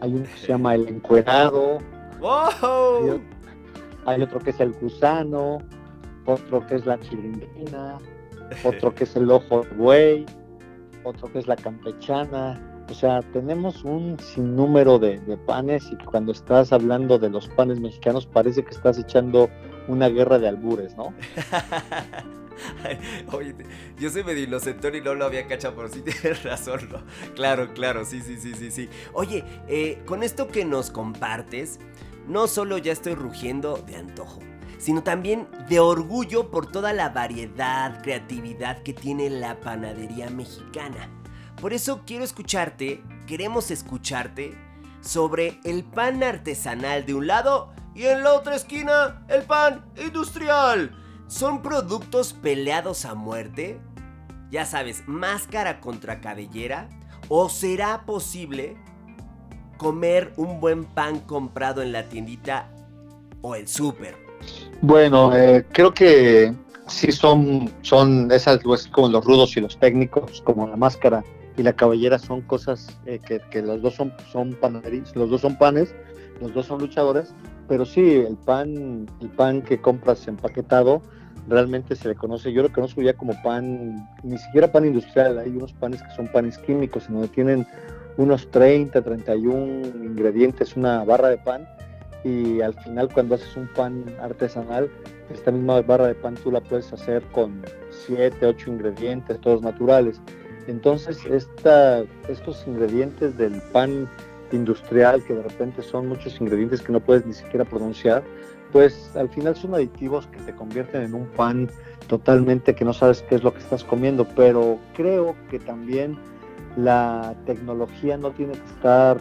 hay 0.00 0.14
uno 0.14 0.24
que 0.24 0.38
se 0.38 0.46
llama 0.48 0.74
El 0.74 0.88
Encuerado, 0.88 1.78
wow. 2.20 3.20
hay 4.06 4.22
otro 4.22 4.40
que 4.40 4.50
es 4.50 4.60
El 4.60 4.72
Gusano, 4.72 5.58
otro 6.24 6.66
que 6.66 6.76
es 6.76 6.86
La 6.86 6.98
Chilindrina, 7.00 7.98
otro 8.64 8.94
que 8.94 9.04
es 9.04 9.14
El 9.14 9.30
Ojo 9.30 9.62
de 9.62 9.76
Buey, 9.76 10.26
otro 11.04 11.30
que 11.30 11.40
es 11.40 11.46
La 11.46 11.56
Campechana. 11.56 12.64
O 12.90 12.94
sea, 12.94 13.20
tenemos 13.34 13.84
un 13.84 14.18
sinnúmero 14.18 14.98
de, 14.98 15.18
de 15.20 15.36
panes 15.36 15.90
y 15.92 15.96
cuando 16.04 16.32
estás 16.32 16.72
hablando 16.72 17.18
de 17.18 17.28
los 17.28 17.46
panes 17.48 17.78
mexicanos 17.78 18.26
parece 18.26 18.64
que 18.64 18.70
estás 18.70 18.98
echando 18.98 19.50
una 19.88 20.08
guerra 20.08 20.38
de 20.38 20.48
albures, 20.48 20.96
¿no? 20.96 21.12
Oye, 23.32 23.54
yo 23.98 24.10
soy 24.10 24.24
medio 24.24 24.44
inocentón 24.44 24.94
y 24.94 25.00
no 25.00 25.14
lo 25.14 25.24
había 25.24 25.46
cachado, 25.46 25.76
pero 25.76 25.88
sí 25.88 26.00
tienes 26.04 26.42
razón, 26.42 26.88
¿no? 26.90 27.02
Claro, 27.34 27.72
claro, 27.74 28.04
sí, 28.04 28.20
sí, 28.20 28.36
sí, 28.38 28.54
sí, 28.54 28.70
sí. 28.70 28.88
Oye, 29.12 29.44
eh, 29.68 30.02
con 30.06 30.22
esto 30.22 30.48
que 30.48 30.64
nos 30.64 30.90
compartes, 30.90 31.78
no 32.26 32.46
solo 32.46 32.78
ya 32.78 32.92
estoy 32.92 33.14
rugiendo 33.14 33.76
de 33.78 33.96
antojo, 33.96 34.40
sino 34.78 35.02
también 35.02 35.48
de 35.68 35.80
orgullo 35.80 36.50
por 36.50 36.70
toda 36.70 36.92
la 36.92 37.08
variedad, 37.08 38.02
creatividad 38.02 38.82
que 38.82 38.92
tiene 38.92 39.30
la 39.30 39.58
panadería 39.60 40.30
mexicana. 40.30 41.10
Por 41.60 41.72
eso 41.72 42.02
quiero 42.06 42.24
escucharte, 42.24 43.02
queremos 43.26 43.70
escucharte 43.70 44.56
sobre 45.00 45.58
el 45.64 45.84
pan 45.84 46.22
artesanal 46.22 47.04
de 47.06 47.14
un 47.14 47.26
lado 47.26 47.72
y 47.94 48.04
en 48.04 48.22
la 48.22 48.34
otra 48.34 48.54
esquina 48.54 49.24
el 49.28 49.42
pan 49.42 49.84
industrial. 49.96 50.97
¿Son 51.28 51.60
productos 51.60 52.32
peleados 52.32 53.04
a 53.04 53.14
muerte? 53.14 53.78
Ya 54.50 54.64
sabes, 54.64 55.04
máscara 55.06 55.78
contra 55.78 56.22
cabellera. 56.22 56.88
¿O 57.28 57.50
será 57.50 58.06
posible 58.06 58.78
comer 59.76 60.32
un 60.36 60.58
buen 60.58 60.84
pan 60.84 61.20
comprado 61.20 61.82
en 61.82 61.92
la 61.92 62.08
tiendita 62.08 62.70
o 63.42 63.54
el 63.54 63.68
súper? 63.68 64.16
Bueno, 64.80 65.36
eh, 65.36 65.66
creo 65.70 65.92
que 65.92 66.54
sí 66.86 67.12
son, 67.12 67.70
son 67.82 68.32
esas 68.32 68.60
pues, 68.64 68.86
como 68.86 69.08
los 69.08 69.22
rudos 69.22 69.54
y 69.58 69.60
los 69.60 69.78
técnicos, 69.78 70.40
como 70.40 70.66
la 70.66 70.76
máscara 70.76 71.22
y 71.58 71.62
la 71.62 71.74
cabellera 71.74 72.18
son 72.18 72.40
cosas 72.40 72.98
eh, 73.04 73.20
que, 73.50 73.60
los 73.60 73.82
dos 73.82 73.94
son, 73.94 74.14
son 74.32 74.56
los 75.14 75.30
dos 75.30 75.40
son 75.42 75.58
panes, 75.58 75.94
los 76.40 76.54
dos 76.54 76.66
son 76.66 76.80
luchadores, 76.80 77.34
pero 77.68 77.84
sí, 77.84 78.16
el 78.26 78.36
pan, 78.36 79.06
el 79.20 79.28
pan 79.28 79.62
que 79.62 79.78
compras 79.80 80.26
empaquetado, 80.26 81.02
realmente 81.48 81.94
se 81.94 82.08
le 82.08 82.14
conoce, 82.14 82.52
yo 82.52 82.62
lo 82.62 82.72
conozco 82.72 83.02
ya 83.02 83.12
como 83.14 83.40
pan, 83.42 84.08
ni 84.22 84.38
siquiera 84.38 84.72
pan 84.72 84.86
industrial, 84.86 85.38
hay 85.38 85.50
unos 85.50 85.72
panes 85.74 86.02
que 86.02 86.10
son 86.16 86.28
panes 86.28 86.58
químicos, 86.58 87.06
en 87.08 87.14
donde 87.14 87.28
tienen 87.28 87.66
unos 88.16 88.50
30, 88.50 89.00
31 89.00 89.86
ingredientes, 90.04 90.76
una 90.76 91.04
barra 91.04 91.28
de 91.28 91.38
pan, 91.38 91.68
y 92.24 92.60
al 92.60 92.74
final 92.74 93.12
cuando 93.12 93.36
haces 93.36 93.56
un 93.56 93.68
pan 93.68 94.04
artesanal, 94.20 94.90
esta 95.32 95.50
misma 95.50 95.80
barra 95.82 96.08
de 96.08 96.14
pan 96.14 96.34
tú 96.42 96.50
la 96.50 96.60
puedes 96.60 96.92
hacer 96.92 97.22
con 97.32 97.62
7, 98.06 98.44
8 98.44 98.70
ingredientes, 98.70 99.40
todos 99.40 99.62
naturales. 99.62 100.20
Entonces, 100.66 101.24
esta, 101.26 102.02
estos 102.28 102.66
ingredientes 102.66 103.36
del 103.38 103.60
pan 103.72 104.08
industrial, 104.56 105.22
que 105.24 105.34
de 105.34 105.42
repente 105.42 105.82
son 105.82 106.08
muchos 106.08 106.40
ingredientes 106.40 106.82
que 106.82 106.92
no 106.92 107.00
puedes 107.00 107.26
ni 107.26 107.32
siquiera 107.32 107.64
pronunciar, 107.64 108.22
pues 108.72 109.14
al 109.16 109.28
final 109.28 109.56
son 109.56 109.74
aditivos 109.74 110.26
que 110.26 110.38
te 110.40 110.54
convierten 110.54 111.02
en 111.02 111.14
un 111.14 111.26
pan 111.26 111.70
totalmente 112.06 112.74
que 112.74 112.84
no 112.84 112.92
sabes 112.92 113.22
qué 113.28 113.36
es 113.36 113.42
lo 113.42 113.52
que 113.52 113.60
estás 113.60 113.84
comiendo, 113.84 114.26
pero 114.36 114.78
creo 114.94 115.34
que 115.50 115.58
también 115.58 116.18
la 116.76 117.34
tecnología 117.46 118.16
no 118.16 118.30
tiene 118.30 118.52
que 118.52 118.66
estar 118.66 119.18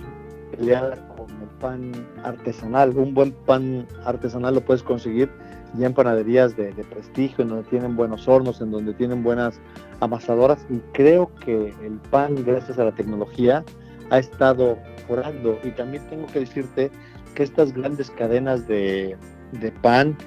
peleada 0.51 0.95
con 1.15 1.29
el 1.41 1.49
pan 1.59 1.91
artesanal. 2.23 2.95
Un 2.97 3.13
buen 3.13 3.31
pan 3.31 3.87
artesanal 4.05 4.55
lo 4.55 4.61
puedes 4.61 4.83
conseguir 4.83 5.29
ya 5.73 5.87
en 5.87 5.93
panaderías 5.93 6.55
de, 6.55 6.71
de, 6.73 6.83
prestigio, 6.83 7.43
en 7.43 7.49
donde 7.49 7.69
tienen 7.69 7.95
buenos 7.95 8.27
hornos, 8.27 8.61
en 8.61 8.71
donde 8.71 8.93
tienen 8.93 9.23
buenas 9.23 9.59
amasadoras. 9.99 10.65
Y 10.69 10.79
creo 10.93 11.31
que 11.43 11.73
el 11.83 11.99
pan, 12.09 12.35
gracias 12.45 12.79
a 12.79 12.85
la 12.85 12.91
tecnología, 12.93 13.63
ha 14.09 14.19
estado 14.19 14.77
mejorando. 14.97 15.59
Y 15.63 15.71
también 15.71 16.07
tengo 16.09 16.27
que 16.27 16.39
decirte 16.41 16.91
que 17.35 17.43
estas 17.43 17.73
grandes 17.73 18.09
cadenas 18.11 18.67
de, 18.67 19.17
de 19.51 19.71
pan 19.71 20.17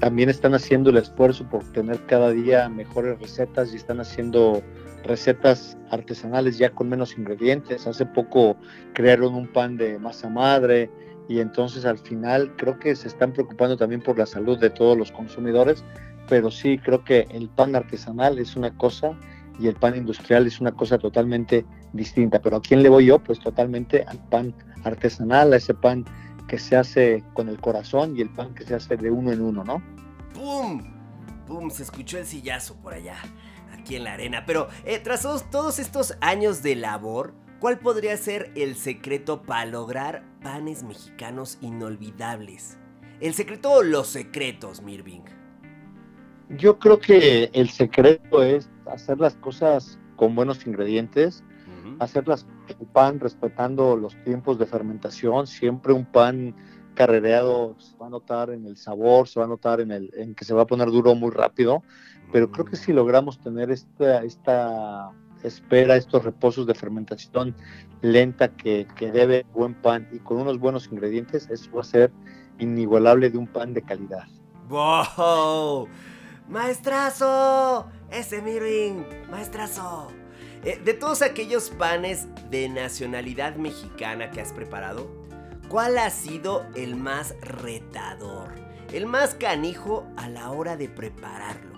también 0.00 0.30
están 0.30 0.54
haciendo 0.54 0.90
el 0.90 0.96
esfuerzo 0.96 1.48
por 1.48 1.62
tener 1.72 2.04
cada 2.06 2.30
día 2.30 2.68
mejores 2.68 3.20
recetas 3.20 3.72
y 3.72 3.76
están 3.76 4.00
haciendo 4.00 4.62
recetas 5.04 5.76
artesanales 5.90 6.58
ya 6.58 6.70
con 6.70 6.88
menos 6.88 7.16
ingredientes. 7.16 7.86
Hace 7.86 8.06
poco 8.06 8.56
crearon 8.94 9.34
un 9.34 9.46
pan 9.46 9.76
de 9.76 9.98
masa 9.98 10.28
madre 10.28 10.90
y 11.28 11.40
entonces 11.40 11.84
al 11.84 11.98
final 11.98 12.54
creo 12.56 12.78
que 12.78 12.96
se 12.96 13.08
están 13.08 13.32
preocupando 13.32 13.76
también 13.76 14.02
por 14.02 14.18
la 14.18 14.26
salud 14.26 14.58
de 14.58 14.70
todos 14.70 14.96
los 14.96 15.12
consumidores, 15.12 15.84
pero 16.28 16.50
sí 16.50 16.78
creo 16.78 17.04
que 17.04 17.26
el 17.30 17.48
pan 17.48 17.76
artesanal 17.76 18.38
es 18.38 18.56
una 18.56 18.76
cosa 18.76 19.16
y 19.58 19.68
el 19.68 19.74
pan 19.74 19.96
industrial 19.96 20.46
es 20.46 20.60
una 20.60 20.72
cosa 20.72 20.98
totalmente 20.98 21.66
distinta. 21.92 22.40
Pero 22.40 22.56
¿a 22.56 22.62
quién 22.62 22.82
le 22.82 22.88
voy 22.88 23.06
yo? 23.06 23.18
Pues 23.18 23.40
totalmente 23.40 24.04
al 24.04 24.18
pan 24.28 24.54
artesanal, 24.84 25.52
a 25.52 25.56
ese 25.56 25.74
pan 25.74 26.04
que 26.48 26.58
se 26.58 26.76
hace 26.76 27.22
con 27.34 27.48
el 27.48 27.60
corazón 27.60 28.16
y 28.16 28.22
el 28.22 28.30
pan 28.30 28.54
que 28.54 28.64
se 28.64 28.74
hace 28.74 28.96
de 28.96 29.10
uno 29.10 29.30
en 29.32 29.40
uno, 29.40 29.62
¿no? 29.64 29.82
¡Pum! 30.34 30.82
¡Pum! 31.46 31.70
Se 31.70 31.82
escuchó 31.82 32.18
el 32.18 32.26
sillazo 32.26 32.74
por 32.76 32.94
allá, 32.94 33.16
aquí 33.72 33.96
en 33.96 34.04
la 34.04 34.14
arena. 34.14 34.44
Pero 34.46 34.68
eh, 34.84 34.98
tras 34.98 35.22
todos 35.50 35.78
estos 35.78 36.16
años 36.20 36.62
de 36.62 36.76
labor, 36.76 37.34
¿cuál 37.60 37.78
podría 37.78 38.16
ser 38.16 38.52
el 38.56 38.74
secreto 38.74 39.42
para 39.42 39.66
lograr 39.66 40.24
panes 40.42 40.82
mexicanos 40.82 41.58
inolvidables? 41.60 42.78
El 43.20 43.34
secreto 43.34 43.70
o 43.70 43.82
los 43.82 44.08
secretos, 44.08 44.82
Mirving. 44.82 45.24
Yo 46.48 46.78
creo 46.80 46.98
que 46.98 47.50
el 47.52 47.68
secreto 47.70 48.42
es 48.42 48.68
hacer 48.86 49.20
las 49.20 49.36
cosas 49.36 50.00
con 50.16 50.34
buenos 50.34 50.66
ingredientes, 50.66 51.44
uh 51.84 51.88
-huh. 51.88 51.96
hacer 52.00 52.26
las 52.28 52.46
el 52.68 52.86
pan 52.86 53.20
respetando 53.20 53.96
los 53.96 54.16
tiempos 54.24 54.58
de 54.58 54.66
fermentación, 54.66 55.46
siempre 55.46 55.92
un 55.92 56.04
pan 56.04 56.54
carrereado 56.94 57.76
se 57.78 57.96
va 57.96 58.06
a 58.06 58.10
notar 58.10 58.50
en 58.50 58.66
el 58.66 58.76
sabor, 58.76 59.28
se 59.28 59.40
va 59.40 59.46
a 59.46 59.48
notar 59.48 59.80
en, 59.80 59.90
el, 59.90 60.10
en 60.14 60.34
que 60.34 60.44
se 60.44 60.54
va 60.54 60.62
a 60.62 60.66
poner 60.66 60.90
duro 60.90 61.14
muy 61.14 61.30
rápido, 61.30 61.82
pero 62.32 62.50
creo 62.50 62.64
que 62.64 62.76
si 62.76 62.92
logramos 62.92 63.38
tener 63.40 63.70
esta, 63.70 64.22
esta 64.22 65.10
espera, 65.42 65.96
estos 65.96 66.24
reposos 66.24 66.66
de 66.66 66.74
fermentación 66.74 67.54
lenta 68.02 68.48
que, 68.48 68.86
que 68.96 69.10
debe 69.10 69.46
buen 69.54 69.74
pan 69.74 70.08
y 70.12 70.18
con 70.18 70.38
unos 70.38 70.58
buenos 70.58 70.88
ingredientes, 70.90 71.48
eso 71.50 71.70
va 71.72 71.80
a 71.80 71.84
ser 71.84 72.12
inigualable 72.58 73.30
de 73.30 73.38
un 73.38 73.46
pan 73.46 73.72
de 73.72 73.82
calidad. 73.82 74.26
¡Wow! 74.68 75.88
¡Maestrazo! 76.48 77.86
Ese 78.10 78.42
Mirin, 78.42 79.06
maestrazo. 79.30 80.19
Eh, 80.62 80.78
de 80.84 80.92
todos 80.92 81.22
aquellos 81.22 81.70
panes 81.70 82.26
de 82.50 82.68
nacionalidad 82.68 83.56
mexicana 83.56 84.30
que 84.30 84.42
has 84.42 84.52
preparado, 84.52 85.10
¿cuál 85.68 85.96
ha 85.96 86.10
sido 86.10 86.66
el 86.74 86.96
más 86.96 87.34
retador? 87.40 88.48
El 88.92 89.06
más 89.06 89.34
canijo 89.34 90.06
a 90.18 90.28
la 90.28 90.50
hora 90.50 90.76
de 90.76 90.88
prepararlo. 90.90 91.70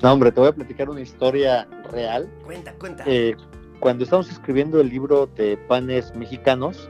No, 0.00 0.12
hombre, 0.12 0.30
te 0.30 0.38
voy 0.38 0.50
a 0.50 0.52
platicar 0.52 0.88
una 0.88 1.00
historia 1.00 1.66
real. 1.90 2.30
Cuenta, 2.44 2.74
cuenta. 2.74 3.02
Eh, 3.06 3.34
cuando 3.80 4.04
estábamos 4.04 4.30
escribiendo 4.30 4.80
el 4.80 4.88
libro 4.88 5.26
de 5.26 5.56
panes 5.56 6.14
mexicanos, 6.14 6.88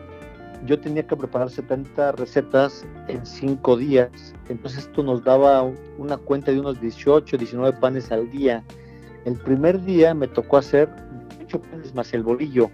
yo 0.67 0.79
tenía 0.79 1.07
que 1.07 1.17
preparar 1.17 1.49
70 1.49 2.13
recetas 2.13 2.85
en 3.09 3.25
5 3.25 3.77
días. 3.79 4.35
Entonces 4.51 4.81
esto 4.81 5.03
nos 5.03 5.25
daba 5.25 5.63
una 5.97 6.19
cuenta 6.19 6.53
de 6.53 6.61
unos 6.61 6.79
18, 6.79 7.39
19 7.39 7.79
panes 7.81 8.13
al 8.13 8.31
día. 8.31 8.63
El 9.25 9.37
primer 9.37 9.83
día 9.85 10.15
me 10.15 10.29
tocó 10.29 10.59
hacer 10.59 10.89
18 11.39 11.61
panes 11.61 11.95
más 11.95 12.13
el 12.13 12.23
bolillo. 12.23 12.71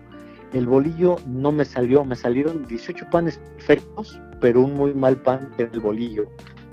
El 0.52 0.66
bolillo 0.66 1.16
no 1.26 1.52
me 1.52 1.64
salió, 1.64 2.04
me 2.04 2.16
salieron 2.16 2.66
18 2.66 3.06
panes 3.10 3.38
perfectos, 3.38 4.20
pero 4.40 4.62
un 4.62 4.74
muy 4.74 4.92
mal 4.94 5.16
pan 5.16 5.50
el 5.58 5.78
bolillo. 5.78 6.24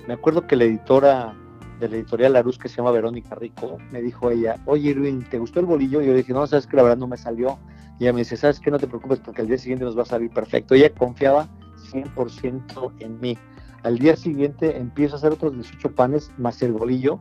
Me 0.08 0.16
acuerdo 0.16 0.48
que 0.48 0.56
la 0.56 0.64
editora 0.64 1.36
de 1.80 1.90
la 1.90 1.98
editorial 1.98 2.34
Larus, 2.34 2.58
que 2.58 2.70
se 2.70 2.78
llama 2.78 2.90
Verónica 2.90 3.36
Rico, 3.36 3.78
me 3.92 4.02
dijo 4.02 4.32
ella, 4.32 4.58
oye 4.66 4.90
Irwin, 4.90 5.24
¿te 5.30 5.38
gustó 5.38 5.60
el 5.60 5.68
bolillo? 5.68 6.02
Y 6.02 6.08
yo 6.08 6.14
dije, 6.16 6.34
no, 6.34 6.48
sabes 6.48 6.66
que 6.66 6.76
la 6.76 6.84
verdad 6.84 6.98
no 6.98 7.08
me 7.08 7.18
salió. 7.18 7.60
Y 8.00 8.04
ella 8.04 8.14
me 8.14 8.20
dice, 8.20 8.36
¿sabes 8.36 8.60
qué? 8.60 8.72
No 8.72 8.80
te 8.80 8.88
preocupes 8.88 9.20
porque 9.20 9.42
al 9.42 9.48
día 9.48 9.60
siguiente 9.60 9.86
nos 9.86 9.96
va 9.96 10.02
a 10.02 10.06
salir 10.06 10.32
perfecto. 10.32 10.74
Ella 10.74 10.92
confiaba 10.92 11.48
100% 11.92 12.94
en 13.00 13.20
mí. 13.20 13.38
Al 13.84 14.00
día 14.00 14.16
siguiente 14.16 14.78
empiezo 14.78 15.16
a 15.16 15.18
hacer 15.20 15.34
otros 15.34 15.54
18 15.54 15.94
panes 15.94 16.32
más 16.38 16.62
el 16.64 16.74
bolillo 16.74 17.20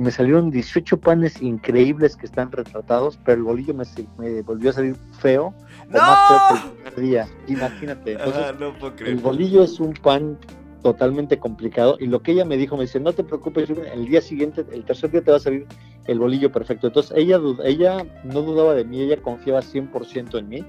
me 0.00 0.10
salieron 0.10 0.50
18 0.50 0.98
panes 0.98 1.42
increíbles 1.42 2.16
que 2.16 2.24
están 2.24 2.50
retratados, 2.50 3.18
pero 3.24 3.36
el 3.36 3.42
bolillo 3.42 3.74
me, 3.74 3.84
me 4.18 4.40
volvió 4.40 4.70
a 4.70 4.72
salir 4.72 4.96
feo, 5.18 5.54
¡No! 5.90 5.98
o 5.98 6.02
más 6.02 6.28
feo 6.28 6.38
que 6.48 6.54
el 6.54 6.72
primer 6.72 7.00
día. 7.00 7.28
Imagínate. 7.48 8.12
Entonces, 8.12 8.42
ah, 8.46 8.54
no 8.58 8.72
puedo 8.78 8.96
creer. 8.96 9.12
el 9.12 9.18
bolillo 9.18 9.62
es 9.62 9.78
un 9.78 9.92
pan 9.92 10.38
totalmente 10.82 11.38
complicado 11.38 11.98
y 12.00 12.06
lo 12.06 12.22
que 12.22 12.32
ella 12.32 12.46
me 12.46 12.56
dijo, 12.56 12.76
me 12.76 12.84
dice, 12.84 12.98
no 12.98 13.12
te 13.12 13.22
preocupes, 13.22 13.68
el 13.68 14.06
día 14.06 14.22
siguiente, 14.22 14.64
el 14.72 14.84
tercer 14.84 15.10
día 15.10 15.20
te 15.20 15.30
va 15.30 15.36
a 15.36 15.40
salir 15.40 15.66
el 16.06 16.18
bolillo 16.18 16.50
perfecto. 16.50 16.86
Entonces 16.86 17.12
ella, 17.14 17.38
ella 17.64 18.06
no 18.24 18.40
dudaba 18.40 18.74
de 18.74 18.84
mí, 18.84 19.02
ella 19.02 19.18
confiaba 19.18 19.60
100% 19.60 20.38
en 20.38 20.48
mí. 20.48 20.64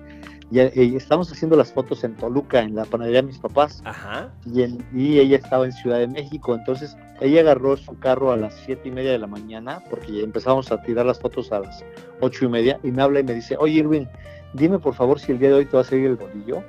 Y, 0.52 0.60
y 0.60 0.96
estábamos 0.96 1.32
haciendo 1.32 1.56
las 1.56 1.72
fotos 1.72 2.04
en 2.04 2.16
Toluca, 2.16 2.60
en 2.60 2.76
la 2.76 2.86
panadería 2.86 3.22
de 3.22 3.28
mis 3.28 3.40
papás. 3.40 3.82
Ajá. 3.86 4.30
Y, 4.46 4.64
en, 4.64 4.86
y 4.94 5.20
ella 5.20 5.38
estaba 5.38 5.66
en 5.66 5.72
Ciudad 5.72 6.00
de 6.00 6.08
México. 6.08 6.54
Entonces 6.54 6.96
ella 7.22 7.42
agarró 7.42 7.78
su 7.78 7.98
carro 8.00 8.32
a 8.32 8.38
las 8.38 8.56
siete 8.66 8.90
y 8.90 8.92
media 8.92 9.12
de 9.12 9.20
la 9.20 9.28
mañana, 9.28 9.82
porque 9.90 10.24
empezamos 10.24 10.72
a 10.72 10.82
tirar 10.82 11.06
las 11.06 11.20
fotos 11.20 11.52
a 11.52 11.60
las 11.60 11.86
ocho 12.20 12.46
y 12.46 12.50
media, 12.50 12.80
y 12.84 12.92
me 12.92 13.02
habla 13.02 13.20
y 13.20 13.24
me 13.24 13.36
dice, 13.36 13.56
oye 13.60 13.76
Irwin, 13.76 14.10
dime 14.54 14.80
por 14.80 14.96
favor 14.96 15.20
si 15.20 15.32
el 15.32 15.40
día 15.40 15.50
de 15.50 15.56
hoy 15.56 15.66
te 15.66 15.78
va 15.78 15.82
a 15.82 15.86
salir 15.86 16.08
el 16.08 16.16
bolillo, 16.16 16.64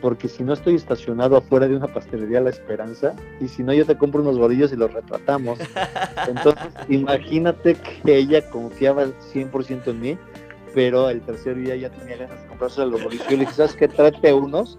porque 0.00 0.28
si 0.28 0.42
no 0.42 0.52
estoy 0.52 0.74
estacionado 0.74 1.36
afuera 1.36 1.68
de 1.68 1.76
una 1.76 1.86
pastelería 1.86 2.40
La 2.40 2.50
Esperanza, 2.50 3.14
y 3.40 3.46
si 3.46 3.62
no 3.62 3.72
yo 3.72 3.86
te 3.86 3.96
compro 3.96 4.20
unos 4.20 4.36
bolillos 4.36 4.72
y 4.72 4.76
los 4.76 4.92
retratamos. 4.92 5.58
Entonces 6.28 6.64
imagínate 6.88 7.76
que 7.76 8.16
ella 8.16 8.50
confiaba 8.50 9.06
100% 9.32 9.86
en 9.86 10.00
mí, 10.00 10.18
pero 10.74 11.08
el 11.08 11.20
tercer 11.22 11.56
día 11.56 11.76
ya 11.76 11.90
tenía 11.90 12.16
ganas 12.16 12.42
de 12.42 12.48
comprarse 12.48 12.84
los 12.84 13.02
bolillos. 13.02 13.24
Yo 13.26 13.36
le 13.36 13.40
dije, 13.40 13.52
¿sabes 13.52 13.74
qué? 13.74 13.88
Trate 13.88 14.32
unos, 14.32 14.78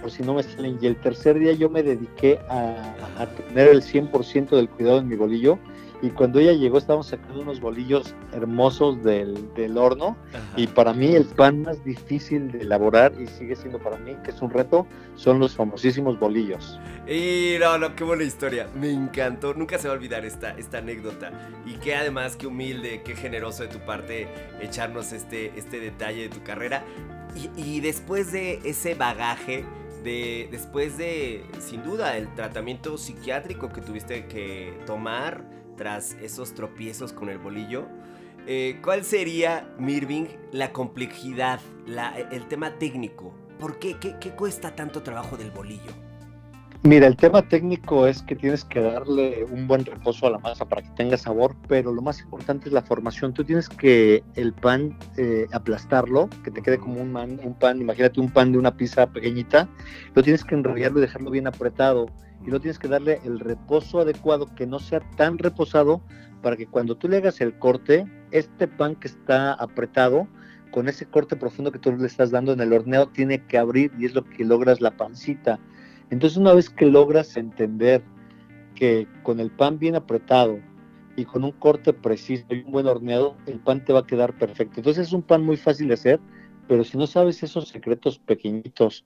por 0.00 0.10
si 0.10 0.22
no 0.22 0.34
me 0.34 0.42
salen. 0.42 0.78
Y 0.80 0.86
el 0.86 0.96
tercer 0.96 1.38
día 1.38 1.52
yo 1.52 1.70
me 1.70 1.82
dediqué 1.82 2.38
a, 2.48 2.94
a 3.18 3.26
tener 3.26 3.68
el 3.68 3.82
100% 3.82 4.50
del 4.50 4.68
cuidado 4.68 4.98
en 4.98 5.08
mi 5.08 5.16
bolillo. 5.16 5.58
Y 6.02 6.10
cuando 6.10 6.38
ella 6.38 6.52
llegó, 6.52 6.78
estábamos 6.78 7.08
sacando 7.08 7.40
unos 7.42 7.60
bolillos 7.60 8.14
hermosos 8.32 9.02
del, 9.02 9.52
del 9.54 9.76
horno. 9.76 10.16
Ajá. 10.30 10.40
Y 10.56 10.66
para 10.66 10.94
mí, 10.94 11.14
el 11.14 11.26
pan 11.26 11.62
más 11.62 11.84
difícil 11.84 12.50
de 12.52 12.60
elaborar, 12.60 13.12
y 13.20 13.26
sigue 13.26 13.54
siendo 13.54 13.78
para 13.78 13.98
mí, 13.98 14.16
que 14.24 14.30
es 14.30 14.40
un 14.40 14.50
reto, 14.50 14.86
son 15.14 15.38
los 15.38 15.54
famosísimos 15.54 16.18
bolillos. 16.18 16.80
Y 17.06 17.56
no, 17.60 17.76
no, 17.76 17.94
qué 17.94 18.04
buena 18.04 18.24
historia. 18.24 18.68
Me 18.74 18.90
encantó. 18.90 19.52
Nunca 19.52 19.78
se 19.78 19.88
va 19.88 19.94
a 19.94 19.96
olvidar 19.96 20.24
esta, 20.24 20.52
esta 20.52 20.78
anécdota. 20.78 21.32
Y 21.66 21.74
que 21.74 21.94
además, 21.94 22.36
qué 22.36 22.46
humilde, 22.46 23.02
qué 23.04 23.14
generoso 23.14 23.62
de 23.64 23.68
tu 23.68 23.80
parte 23.80 24.28
echarnos 24.60 25.12
este, 25.12 25.52
este 25.58 25.80
detalle 25.80 26.22
de 26.22 26.28
tu 26.30 26.42
carrera. 26.42 26.82
Y, 27.36 27.50
y 27.60 27.80
después 27.80 28.32
de 28.32 28.60
ese 28.64 28.94
bagaje 28.94 29.64
de 30.02 30.48
después 30.50 30.96
de 30.96 31.44
sin 31.58 31.82
duda 31.84 32.16
el 32.16 32.34
tratamiento 32.34 32.96
psiquiátrico 32.96 33.70
que 33.70 33.82
tuviste 33.82 34.26
que 34.26 34.72
tomar 34.86 35.44
tras 35.80 36.14
esos 36.20 36.52
tropiezos 36.52 37.14
con 37.14 37.30
el 37.30 37.38
bolillo, 37.38 37.86
eh, 38.46 38.78
¿cuál 38.84 39.02
sería, 39.02 39.66
Mirving, 39.78 40.28
la 40.52 40.74
complejidad, 40.74 41.58
la, 41.86 42.18
el 42.18 42.46
tema 42.48 42.78
técnico? 42.78 43.32
¿Por 43.58 43.78
qué? 43.78 43.96
qué? 43.98 44.16
¿Qué 44.20 44.32
cuesta 44.32 44.76
tanto 44.76 45.02
trabajo 45.02 45.38
del 45.38 45.50
bolillo? 45.50 45.92
Mira, 46.82 47.06
el 47.06 47.16
tema 47.16 47.48
técnico 47.48 48.06
es 48.06 48.22
que 48.22 48.36
tienes 48.36 48.62
que 48.62 48.80
darle 48.82 49.44
un 49.44 49.66
buen 49.66 49.86
reposo 49.86 50.26
a 50.26 50.30
la 50.30 50.38
masa 50.38 50.66
para 50.66 50.82
que 50.82 50.90
tenga 50.96 51.16
sabor, 51.16 51.56
pero 51.66 51.94
lo 51.94 52.02
más 52.02 52.20
importante 52.20 52.68
es 52.68 52.74
la 52.74 52.82
formación. 52.82 53.32
Tú 53.32 53.42
tienes 53.42 53.66
que 53.70 54.22
el 54.34 54.52
pan 54.52 54.98
eh, 55.16 55.46
aplastarlo, 55.50 56.28
que 56.44 56.50
te 56.50 56.60
quede 56.60 56.76
como 56.76 57.00
un, 57.00 57.10
man, 57.10 57.40
un 57.42 57.54
pan, 57.54 57.80
imagínate 57.80 58.20
un 58.20 58.30
pan 58.30 58.52
de 58.52 58.58
una 58.58 58.76
pizza 58.76 59.06
pequeñita, 59.06 59.66
lo 60.14 60.22
tienes 60.22 60.44
que 60.44 60.54
enrollarlo 60.54 60.98
y 60.98 61.02
dejarlo 61.02 61.30
bien 61.30 61.46
apretado 61.46 62.06
y 62.46 62.50
lo 62.50 62.60
tienes 62.60 62.78
que 62.78 62.88
darle 62.88 63.20
el 63.24 63.40
reposo 63.40 64.00
adecuado, 64.00 64.46
que 64.54 64.66
no 64.66 64.78
sea 64.78 65.00
tan 65.16 65.38
reposado 65.38 66.00
para 66.42 66.56
que 66.56 66.66
cuando 66.66 66.96
tú 66.96 67.08
le 67.08 67.18
hagas 67.18 67.40
el 67.40 67.58
corte, 67.58 68.06
este 68.30 68.66
pan 68.66 68.96
que 68.96 69.08
está 69.08 69.52
apretado 69.52 70.26
con 70.70 70.88
ese 70.88 71.06
corte 71.06 71.36
profundo 71.36 71.72
que 71.72 71.78
tú 71.78 71.92
le 71.92 72.06
estás 72.06 72.30
dando 72.30 72.52
en 72.52 72.60
el 72.60 72.72
horneo 72.72 73.08
tiene 73.08 73.44
que 73.46 73.58
abrir 73.58 73.92
y 73.98 74.06
es 74.06 74.14
lo 74.14 74.24
que 74.24 74.44
logras 74.44 74.80
la 74.80 74.96
pancita. 74.96 75.58
Entonces 76.10 76.38
una 76.38 76.54
vez 76.54 76.70
que 76.70 76.86
logras 76.86 77.36
entender 77.36 78.02
que 78.74 79.06
con 79.22 79.40
el 79.40 79.50
pan 79.50 79.78
bien 79.78 79.96
apretado 79.96 80.58
y 81.16 81.24
con 81.24 81.44
un 81.44 81.52
corte 81.52 81.92
preciso 81.92 82.46
y 82.50 82.62
un 82.62 82.72
buen 82.72 82.86
horneado, 82.86 83.36
el 83.46 83.58
pan 83.58 83.84
te 83.84 83.92
va 83.92 84.00
a 84.00 84.06
quedar 84.06 84.36
perfecto. 84.38 84.80
Entonces 84.80 85.08
es 85.08 85.12
un 85.12 85.22
pan 85.22 85.42
muy 85.42 85.56
fácil 85.56 85.88
de 85.88 85.94
hacer, 85.94 86.20
pero 86.68 86.84
si 86.84 86.96
no 86.96 87.06
sabes 87.06 87.42
esos 87.42 87.68
secretos 87.68 88.18
pequeñitos, 88.18 89.04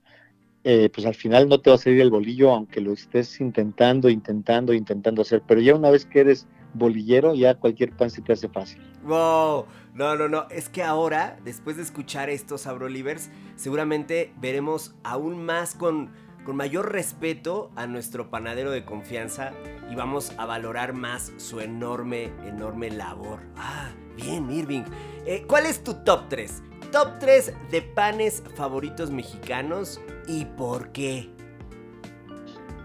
eh, 0.65 0.89
pues 0.89 1.07
al 1.07 1.15
final 1.15 1.49
no 1.49 1.61
te 1.61 1.69
va 1.69 1.77
a 1.77 1.79
salir 1.79 2.01
el 2.01 2.11
bolillo, 2.11 2.51
aunque 2.51 2.81
lo 2.81 2.93
estés 2.93 3.39
intentando, 3.41 4.09
intentando, 4.09 4.73
intentando 4.73 5.23
hacer. 5.23 5.43
Pero 5.47 5.61
ya 5.61 5.75
una 5.75 5.91
vez 5.91 6.07
que 6.07 6.21
eres 6.21 6.47
bolillero, 6.73 7.35
ya 7.35 7.55
cualquier 7.55 7.93
pan 7.93 8.11
se 8.11 8.23
te 8.23 8.33
hace 8.33 8.49
fácil. 8.49 8.81
Wow, 9.05 9.67
no, 9.93 10.17
no, 10.17 10.29
no. 10.29 10.47
Es 10.51 10.71
que 10.71 10.83
ahora, 10.83 11.39
después 11.45 11.77
de 11.77 11.83
escuchar 11.83 12.31
estos 12.31 12.67
Abrolivers, 12.67 13.31
seguramente 13.57 14.33
veremos 14.41 14.95
aún 15.05 15.45
más 15.45 15.75
con, 15.75 16.11
con 16.45 16.57
mayor 16.57 16.93
respeto 16.93 17.71
a 17.77 17.87
nuestro 17.87 18.31
panadero 18.31 18.71
de 18.71 18.87
confianza 18.87 19.53
y 19.91 19.95
vamos 19.95 20.33
a 20.39 20.47
valorar 20.47 20.95
más 20.95 21.33
su 21.37 21.61
enorme, 21.61 22.33
enorme 22.47 22.91
labor. 22.91 23.41
Ah, 23.57 23.91
bien, 24.17 24.51
Irving. 24.51 24.85
Eh, 25.27 25.45
¿Cuál 25.47 25.67
es 25.67 25.85
tu 25.85 25.95
top 26.05 26.29
3? 26.29 26.63
Top 26.95 27.19
3 27.19 27.53
de 27.73 27.83
panes 27.83 28.41
favoritos 28.55 29.11
mexicanos 29.11 30.01
y 30.29 30.45
por 30.45 30.93
qué. 30.93 31.29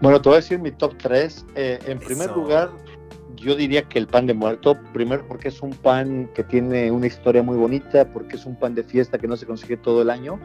Bueno, 0.00 0.20
te 0.20 0.28
voy 0.28 0.34
a 0.34 0.40
decir 0.40 0.58
mi 0.58 0.72
top 0.72 0.96
3. 0.98 1.46
Eh, 1.54 1.78
en 1.86 2.00
primer 2.00 2.28
lugar, 2.32 2.70
yo 3.36 3.54
diría 3.54 3.84
que 3.84 4.00
el 4.00 4.08
pan 4.08 4.26
de 4.26 4.34
muerto, 4.34 4.76
primero 4.92 5.24
porque 5.28 5.46
es 5.46 5.62
un 5.62 5.70
pan 5.70 6.28
que 6.34 6.42
tiene 6.42 6.90
una 6.90 7.06
historia 7.06 7.44
muy 7.44 7.56
bonita, 7.56 8.04
porque 8.10 8.34
es 8.34 8.46
un 8.46 8.56
pan 8.56 8.74
de 8.74 8.82
fiesta 8.82 9.16
que 9.16 9.28
no 9.28 9.36
se 9.36 9.46
consigue 9.46 9.76
todo 9.76 10.02
el 10.02 10.10
año 10.10 10.40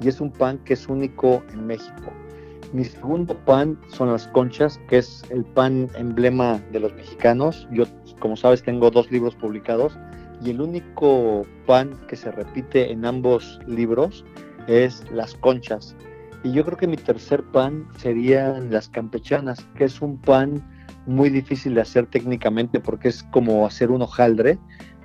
y 0.00 0.06
es 0.06 0.20
un 0.20 0.30
pan 0.30 0.58
que 0.58 0.74
es 0.74 0.86
único 0.86 1.42
en 1.52 1.66
México. 1.66 2.12
Mi 2.72 2.84
segundo 2.84 3.36
pan 3.36 3.80
son 3.88 4.12
las 4.12 4.28
conchas, 4.28 4.78
que 4.88 4.98
es 4.98 5.24
el 5.30 5.44
pan 5.44 5.88
emblema 5.96 6.60
de 6.70 6.78
los 6.78 6.94
mexicanos. 6.94 7.66
Yo, 7.72 7.82
como 8.20 8.36
sabes, 8.36 8.62
tengo 8.62 8.92
dos 8.92 9.10
libros 9.10 9.34
publicados 9.34 9.98
y 10.44 10.50
el 10.50 10.60
único 10.60 11.44
pan 11.66 11.98
que 12.08 12.16
se 12.16 12.30
repite 12.30 12.92
en 12.92 13.04
ambos 13.04 13.60
libros 13.66 14.24
es 14.66 15.04
las 15.10 15.34
conchas. 15.34 15.96
Y 16.44 16.52
yo 16.52 16.64
creo 16.64 16.76
que 16.76 16.86
mi 16.86 16.96
tercer 16.96 17.42
pan 17.42 17.88
serían 17.96 18.70
las 18.70 18.88
campechanas, 18.88 19.66
que 19.76 19.84
es 19.84 20.00
un 20.00 20.18
pan 20.18 20.62
muy 21.06 21.30
difícil 21.30 21.74
de 21.74 21.80
hacer 21.80 22.06
técnicamente 22.06 22.78
porque 22.80 23.08
es 23.08 23.22
como 23.24 23.66
hacer 23.66 23.90
un 23.90 24.02
hojaldre, 24.02 24.58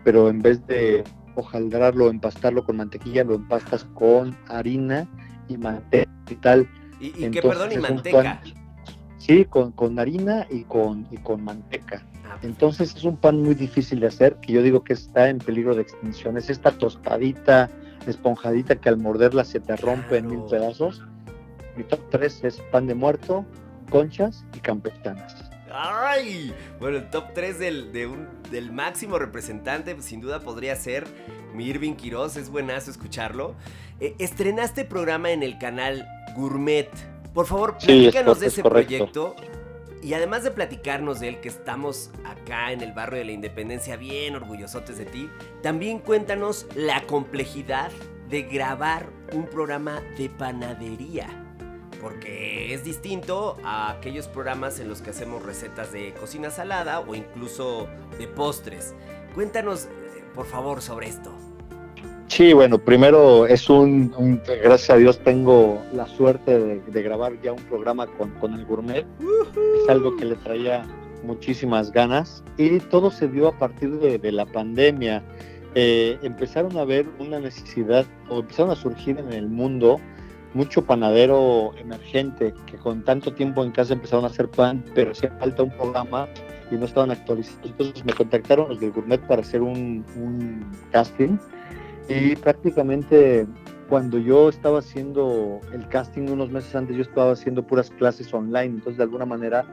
pero 0.04 0.30
en 0.30 0.41
vez 0.41 0.65
de 0.67 1.04
hojaldrarlo, 1.36 2.10
empastarlo 2.10 2.63
con 2.63 2.78
mantequilla, 2.78 3.24
lo 3.24 3.36
empastas 3.36 3.86
con 3.96 4.38
harina 4.48 5.08
y 5.48 5.58
manteca 5.58 6.12
y 6.30 6.36
tal. 6.36 6.69
¿Y, 7.00 7.26
y 7.26 7.32
qué, 7.32 7.41
perdón, 7.41 7.72
y 7.72 7.78
manteca? 7.78 8.41
pan- 8.43 8.54
sí, 9.17 9.46
con, 9.46 9.72
con 9.72 9.98
harina 9.98 10.46
y 10.52 10.63
con, 10.65 11.08
y 11.10 11.17
con 11.17 11.43
manteca. 11.43 12.06
Ah, 12.29 12.38
Entonces 12.41 12.95
es 12.95 13.03
un 13.03 13.17
pan 13.17 13.41
muy 13.41 13.55
difícil 13.55 13.99
de 13.99 14.07
hacer, 14.07 14.36
que 14.38 14.53
yo 14.53 14.62
digo 14.62 14.83
que 14.83 14.93
está 14.93 15.29
en 15.29 15.39
peligro 15.39 15.75
de 15.75 15.81
extinción. 15.81 16.38
Es 16.38 16.49
esta 16.49 16.71
tostadita, 16.71 17.69
esponjadita 18.07 18.75
que 18.75 18.89
al 18.89 18.97
morderla 18.97 19.43
se 19.45 19.59
te 19.59 19.75
rompe 19.75 20.17
en 20.17 20.27
mil 20.27 20.41
pedazos. 20.49 21.03
Mi 21.75 21.83
top 21.83 21.99
3 22.12 22.43
es 22.43 22.59
pan 22.71 22.88
de 22.88 22.95
muerto, 22.95 23.45
conchas 23.89 24.45
y 24.55 24.59
campechanas. 24.59 25.49
¡Ay! 25.75 26.53
Bueno, 26.79 26.97
el 26.97 27.09
top 27.09 27.33
3 27.33 27.57
del, 27.57 27.91
de 27.93 28.05
un- 28.05 28.27
del 28.51 28.71
máximo 28.71 29.17
representante, 29.17 29.99
sin 30.01 30.21
duda 30.21 30.39
podría 30.41 30.75
ser 30.75 31.05
mi 31.55 31.65
Irving 31.65 31.93
Quiroz. 31.95 32.38
Es 32.38 32.49
buenazo 32.49 32.91
escucharlo. 32.91 33.55
Eh, 33.99 34.15
estrenaste 34.19 34.86
programa 34.86 35.31
en 35.31 35.41
el 35.41 35.57
canal 35.57 36.05
Gourmet. 36.36 36.89
Por 37.33 37.47
favor, 37.47 37.75
Sí, 37.79 37.88
platícanos 37.88 38.38
es 38.38 38.41
de 38.41 38.47
es 38.47 38.53
ese 38.53 38.62
proyecto. 38.63 39.36
Y 40.03 40.13
además 40.13 40.43
de 40.43 40.51
platicarnos 40.51 41.21
de 41.21 41.29
él, 41.29 41.39
que 41.39 41.47
estamos 41.47 42.11
acá 42.25 42.73
en 42.73 42.81
el 42.81 42.91
barrio 42.91 43.19
de 43.19 43.25
la 43.25 43.31
Independencia, 43.31 43.95
bien 43.95 44.35
orgullosotes 44.35 44.97
de 44.97 45.05
ti, 45.05 45.29
también 45.61 45.99
cuéntanos 45.99 46.67
la 46.75 47.05
complejidad 47.07 47.89
de 48.29 48.41
grabar 48.43 49.07
un 49.31 49.45
programa 49.47 50.01
de 50.17 50.29
panadería 50.29 51.39
porque 52.01 52.73
es 52.73 52.83
distinto 52.83 53.57
a 53.63 53.91
aquellos 53.91 54.27
programas 54.27 54.77
en 54.81 54.89
los 54.89 55.01
que 55.01 55.11
hacemos 55.11 55.41
recetas 55.41 55.93
de 55.93 56.13
cocina 56.13 56.49
salada 56.49 56.99
o 56.99 57.15
incluso 57.15 57.87
de 58.19 58.27
postres. 58.27 58.93
Cuéntanos, 59.33 59.85
eh, 59.85 59.89
por 60.35 60.45
favor, 60.45 60.81
sobre 60.81 61.07
esto. 61.07 61.31
Sí, 62.36 62.52
bueno, 62.52 62.80
primero 62.80 63.46
es 63.46 63.69
un, 63.69 64.12
un- 64.17 64.41
gracias 64.63 64.89
a 64.89 64.96
Dios 64.96 65.19
tengo 65.19 65.80
la 65.93 66.08
suerte 66.08 66.58
de, 66.58 66.80
de 66.80 67.02
grabar 67.04 67.39
ya 67.43 67.52
un 67.54 67.62
programa 67.65 68.08
con, 68.08 68.32
con 68.39 68.56
el 68.56 68.65
gourmet. 68.65 69.06
Es 69.84 69.88
algo 69.88 70.17
que 70.17 70.26
le 70.26 70.36
traía 70.38 70.84
muchísimas 71.24 71.91
ganas 71.91 72.43
y 72.58 72.80
todo 72.80 73.12
se 73.12 73.28
dio 73.28 73.50
a 73.50 73.52
partir 73.60 74.00
de, 74.00 74.17
de 74.17 74.32
la 74.32 74.48
pandemia. 74.48 75.22
Eh, 75.76 76.17
empezaron 76.24 76.76
a 76.78 76.86
ver 76.86 77.06
una 77.19 77.39
necesidad 77.39 78.04
o 78.30 78.39
empezaron 78.39 78.72
a 78.72 78.76
surgir 78.76 79.19
en 79.19 79.32
el 79.32 79.48
mundo 79.48 80.00
mucho 80.56 80.84
panadero 80.84 81.72
emergente 81.78 82.56
que 82.65 82.78
con 82.78 83.04
tanto 83.04 83.32
tiempo 83.36 83.63
en 83.63 83.69
casa 83.69 83.93
empezaron 83.93 84.26
a 84.26 84.30
hacer 84.30 84.50
pan, 84.50 84.84
pero 84.96 85.12
hacía 85.12 85.30
falta 85.39 85.62
un 85.62 85.69
programa 85.69 86.28
y 86.72 86.76
no 86.78 86.86
estaban 86.86 87.12
actualizados. 87.12 87.60
Entonces 87.63 88.04
me 88.04 88.13
contactaron 88.13 88.69
los 88.69 88.80
del 88.80 88.91
gourmet 88.91 89.22
para 89.28 89.43
hacer 89.43 89.62
un, 89.62 90.04
un 90.15 90.65
casting 90.91 91.38
y 92.09 92.35
prácticamente 92.35 93.47
cuando 93.89 94.17
yo 94.17 94.49
estaba 94.49 94.79
haciendo 94.79 95.59
el 95.71 95.87
casting 95.87 96.29
unos 96.29 96.49
meses 96.49 96.75
antes, 96.75 96.95
yo 96.95 97.03
estaba 97.03 97.31
haciendo 97.31 97.65
puras 97.65 97.89
clases 97.91 98.33
online. 98.33 98.75
Entonces, 98.75 98.97
de 98.97 99.03
alguna 99.03 99.25
manera, 99.25 99.65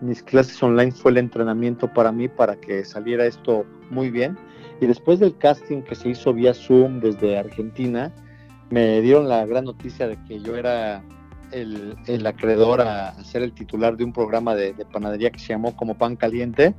mis 0.00 0.22
clases 0.22 0.62
online 0.62 0.92
fue 0.92 1.10
el 1.10 1.18
entrenamiento 1.18 1.92
para 1.92 2.12
mí 2.12 2.28
para 2.28 2.56
que 2.56 2.84
saliera 2.84 3.26
esto 3.26 3.66
muy 3.90 4.10
bien. 4.10 4.38
Y 4.80 4.86
después 4.86 5.20
del 5.20 5.36
casting 5.38 5.82
que 5.82 5.94
se 5.94 6.10
hizo 6.10 6.32
vía 6.32 6.54
Zoom 6.54 7.00
desde 7.00 7.38
Argentina, 7.38 8.12
me 8.70 9.00
dieron 9.00 9.28
la 9.28 9.44
gran 9.46 9.64
noticia 9.64 10.08
de 10.08 10.16
que 10.24 10.40
yo 10.40 10.56
era 10.56 11.02
el, 11.52 11.96
el 12.06 12.26
acreedor 12.26 12.80
a, 12.80 13.12
ser 13.24 13.42
el 13.42 13.52
titular 13.52 13.96
de 13.96 14.04
un 14.04 14.12
programa 14.12 14.54
de 14.54 14.74
panadería 14.92 15.30
que 15.30 15.38
se 15.38 15.48
llamó 15.48 15.76
como 15.76 15.96
Pan 15.96 16.16
Caliente. 16.16 16.74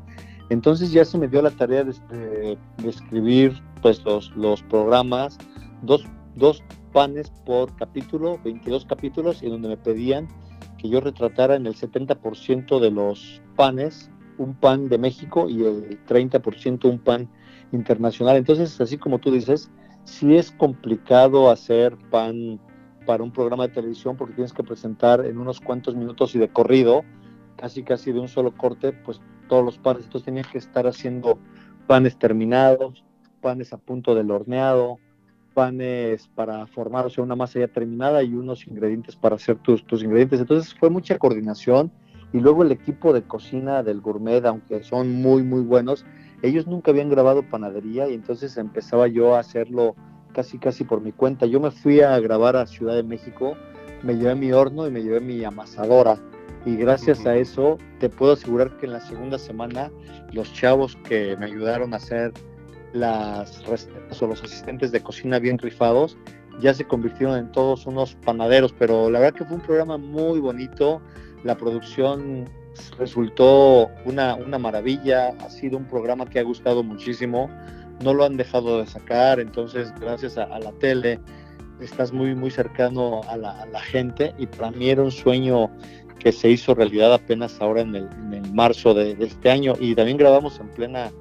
Entonces 0.50 0.92
ya 0.92 1.04
se 1.04 1.18
me 1.18 1.28
dio 1.28 1.42
la 1.42 1.52
tarea 1.52 1.84
de, 1.84 1.94
de- 2.10 2.58
escribir 2.88 3.62
pues 3.82 4.04
los, 4.06 4.36
los 4.36 4.62
programas, 4.64 5.38
dos, 5.82 6.06
dos 6.36 6.64
panes 6.94 7.32
por 7.46 7.76
capítulo, 7.76 8.40
22 8.44 8.86
capítulos, 8.86 9.44
y 9.44 9.50
donde 9.50 9.68
me 9.70 9.78
pedían 9.78 10.28
que 10.78 10.90
yo 10.90 11.02
retratara 11.02 11.56
en 11.56 11.66
el 11.68 11.76
70% 11.76 12.80
de 12.80 12.92
los 12.92 13.42
panes 13.56 14.10
un 14.38 14.54
pan 14.56 14.88
de 14.88 14.98
México 14.98 15.50
y 15.50 15.64
el 15.64 16.00
30% 16.06 16.86
un 16.90 17.00
pan 17.00 17.30
internacional. 17.72 18.38
Entonces, 18.38 18.80
así 18.80 18.98
como 18.98 19.20
tú 19.20 19.32
dices, 19.32 19.70
sí 20.04 20.36
es 20.36 20.52
complicado 20.52 21.50
hacer 21.50 21.98
pan 22.10 22.60
para 23.06 23.24
un 23.24 23.32
programa 23.32 23.68
de 23.68 23.74
televisión 23.74 24.16
porque 24.16 24.36
tienes 24.36 24.54
que 24.54 24.64
presentar 24.64 25.26
en 25.26 25.38
unos 25.38 25.60
cuantos 25.60 25.96
minutos 25.96 26.36
y 26.36 26.40
de 26.40 26.50
corrido, 26.50 27.04
casi 27.56 27.84
casi 27.84 28.12
de 28.12 28.20
un 28.20 28.28
solo 28.28 28.56
corte, 28.56 28.92
pues 28.94 29.20
todos 29.48 29.64
los 29.64 29.78
panes. 29.78 30.06
Entonces 30.06 30.26
tenía 30.26 30.44
que 30.44 30.58
estar 30.58 30.88
haciendo 30.88 31.40
panes 31.88 32.18
terminados, 32.18 33.04
panes 33.42 33.74
a 33.74 33.78
punto 33.78 34.16
del 34.16 34.32
horneado, 34.32 35.00
panes 35.54 36.28
para 36.36 36.68
formar, 36.68 37.06
o 37.06 37.10
sea, 37.10 37.24
una 37.24 37.36
masa 37.36 37.60
ya 37.60 37.68
terminada 37.68 38.22
y 38.22 38.34
unos 38.34 38.68
ingredientes 38.68 39.16
para 39.16 39.36
hacer 39.36 39.58
tus, 39.58 39.86
tus 39.86 40.04
ingredientes. 40.04 40.40
Entonces 40.40 40.74
fue 40.76 40.90
mucha 40.90 41.18
coordinación 41.18 41.92
y 42.34 42.40
luego 42.40 42.64
el 42.64 42.72
equipo 42.72 43.14
de 43.14 43.24
cocina 43.24 43.84
del 43.84 44.02
gourmet, 44.02 44.46
aunque 44.46 44.84
son 44.84 45.14
muy, 45.14 45.44
muy 45.44 45.62
buenos, 45.62 46.06
ellos 46.42 46.68
nunca 46.68 46.92
habían 46.92 47.10
grabado 47.10 47.42
panadería 47.44 48.08
y 48.10 48.14
entonces 48.14 48.58
empezaba 48.58 49.08
yo 49.08 49.36
a 49.36 49.40
hacerlo 49.40 49.96
casi, 50.34 50.60
casi 50.60 50.84
por 50.84 51.02
mi 51.02 51.12
cuenta. 51.12 51.46
Yo 51.46 51.60
me 51.60 51.72
fui 51.72 52.02
a 52.02 52.20
grabar 52.20 52.56
a 52.56 52.68
Ciudad 52.68 52.96
de 52.96 53.04
México, 53.04 53.56
me 54.04 54.16
llevé 54.16 54.36
mi 54.36 54.52
horno 54.52 54.86
y 54.86 54.92
me 54.92 55.02
llevé 55.02 55.20
mi 55.20 55.44
amasadora. 55.44 56.20
Y 56.68 56.76
gracias 56.76 57.26
a 57.26 57.38
eso 57.38 57.78
te 58.02 58.10
puedo 58.10 58.34
asegurar 58.34 58.76
que 58.76 58.88
en 58.88 58.92
la 58.92 59.00
segunda 59.00 59.40
semana 59.40 59.90
los 60.34 60.52
chavos 60.52 60.98
que 61.08 61.38
me 61.38 61.46
ayudaron 61.46 61.94
a 61.94 61.98
hacer 61.98 62.34
las 62.92 63.66
recetas 63.66 64.22
o 64.22 64.28
los 64.28 64.44
asistentes 64.44 64.92
de 64.92 65.00
cocina 65.00 65.40
bien 65.40 65.58
rifados 65.60 66.18
ya 66.60 66.74
se 66.74 66.84
convirtieron 66.84 67.38
en 67.38 67.54
todos 67.54 67.86
unos 67.86 68.16
panaderos, 68.16 68.74
pero 68.78 69.10
la 69.10 69.20
verdad 69.20 69.38
que 69.38 69.46
fue 69.46 69.56
un 69.56 69.62
programa 69.62 69.98
muy 69.98 70.42
bonito, 70.42 71.02
la 71.46 71.56
producción 71.56 72.50
resultó 73.00 73.90
una, 74.04 74.36
una 74.36 74.60
maravilla, 74.60 75.30
ha 75.40 75.50
sido 75.50 75.78
un 75.78 75.86
programa 75.86 76.26
que 76.26 76.40
ha 76.40 76.44
gustado 76.44 76.84
muchísimo, 76.84 77.50
no 78.04 78.14
lo 78.14 78.26
han 78.26 78.36
dejado 78.36 78.80
de 78.80 78.88
sacar, 78.88 79.40
entonces 79.40 79.94
gracias 80.02 80.38
a, 80.38 80.44
a 80.44 80.60
la 80.60 80.74
tele 80.74 81.18
estás 81.80 82.12
muy 82.12 82.36
muy 82.36 82.52
cercano 82.52 83.22
a 83.30 83.38
la, 83.38 83.62
a 83.62 83.66
la 83.68 83.80
gente 83.80 84.34
y 84.38 84.48
para 84.48 84.72
mí 84.72 84.90
era 84.90 85.04
un 85.04 85.12
sueño 85.12 85.70
que 86.20 86.32
se 86.32 86.50
hizo 86.50 86.74
realidad 86.76 87.14
apenas 87.14 87.60
ahora 87.62 87.82
en 87.82 87.96
el, 87.96 88.10
en 88.12 88.34
el 88.34 88.54
marzo 88.54 88.94
de, 88.94 89.16
de 89.16 89.26
este 89.26 89.50
año 89.52 89.74
y 89.80 89.96
también 89.96 90.18
grabamos 90.18 90.60
en 90.60 90.68
plena 90.70 91.12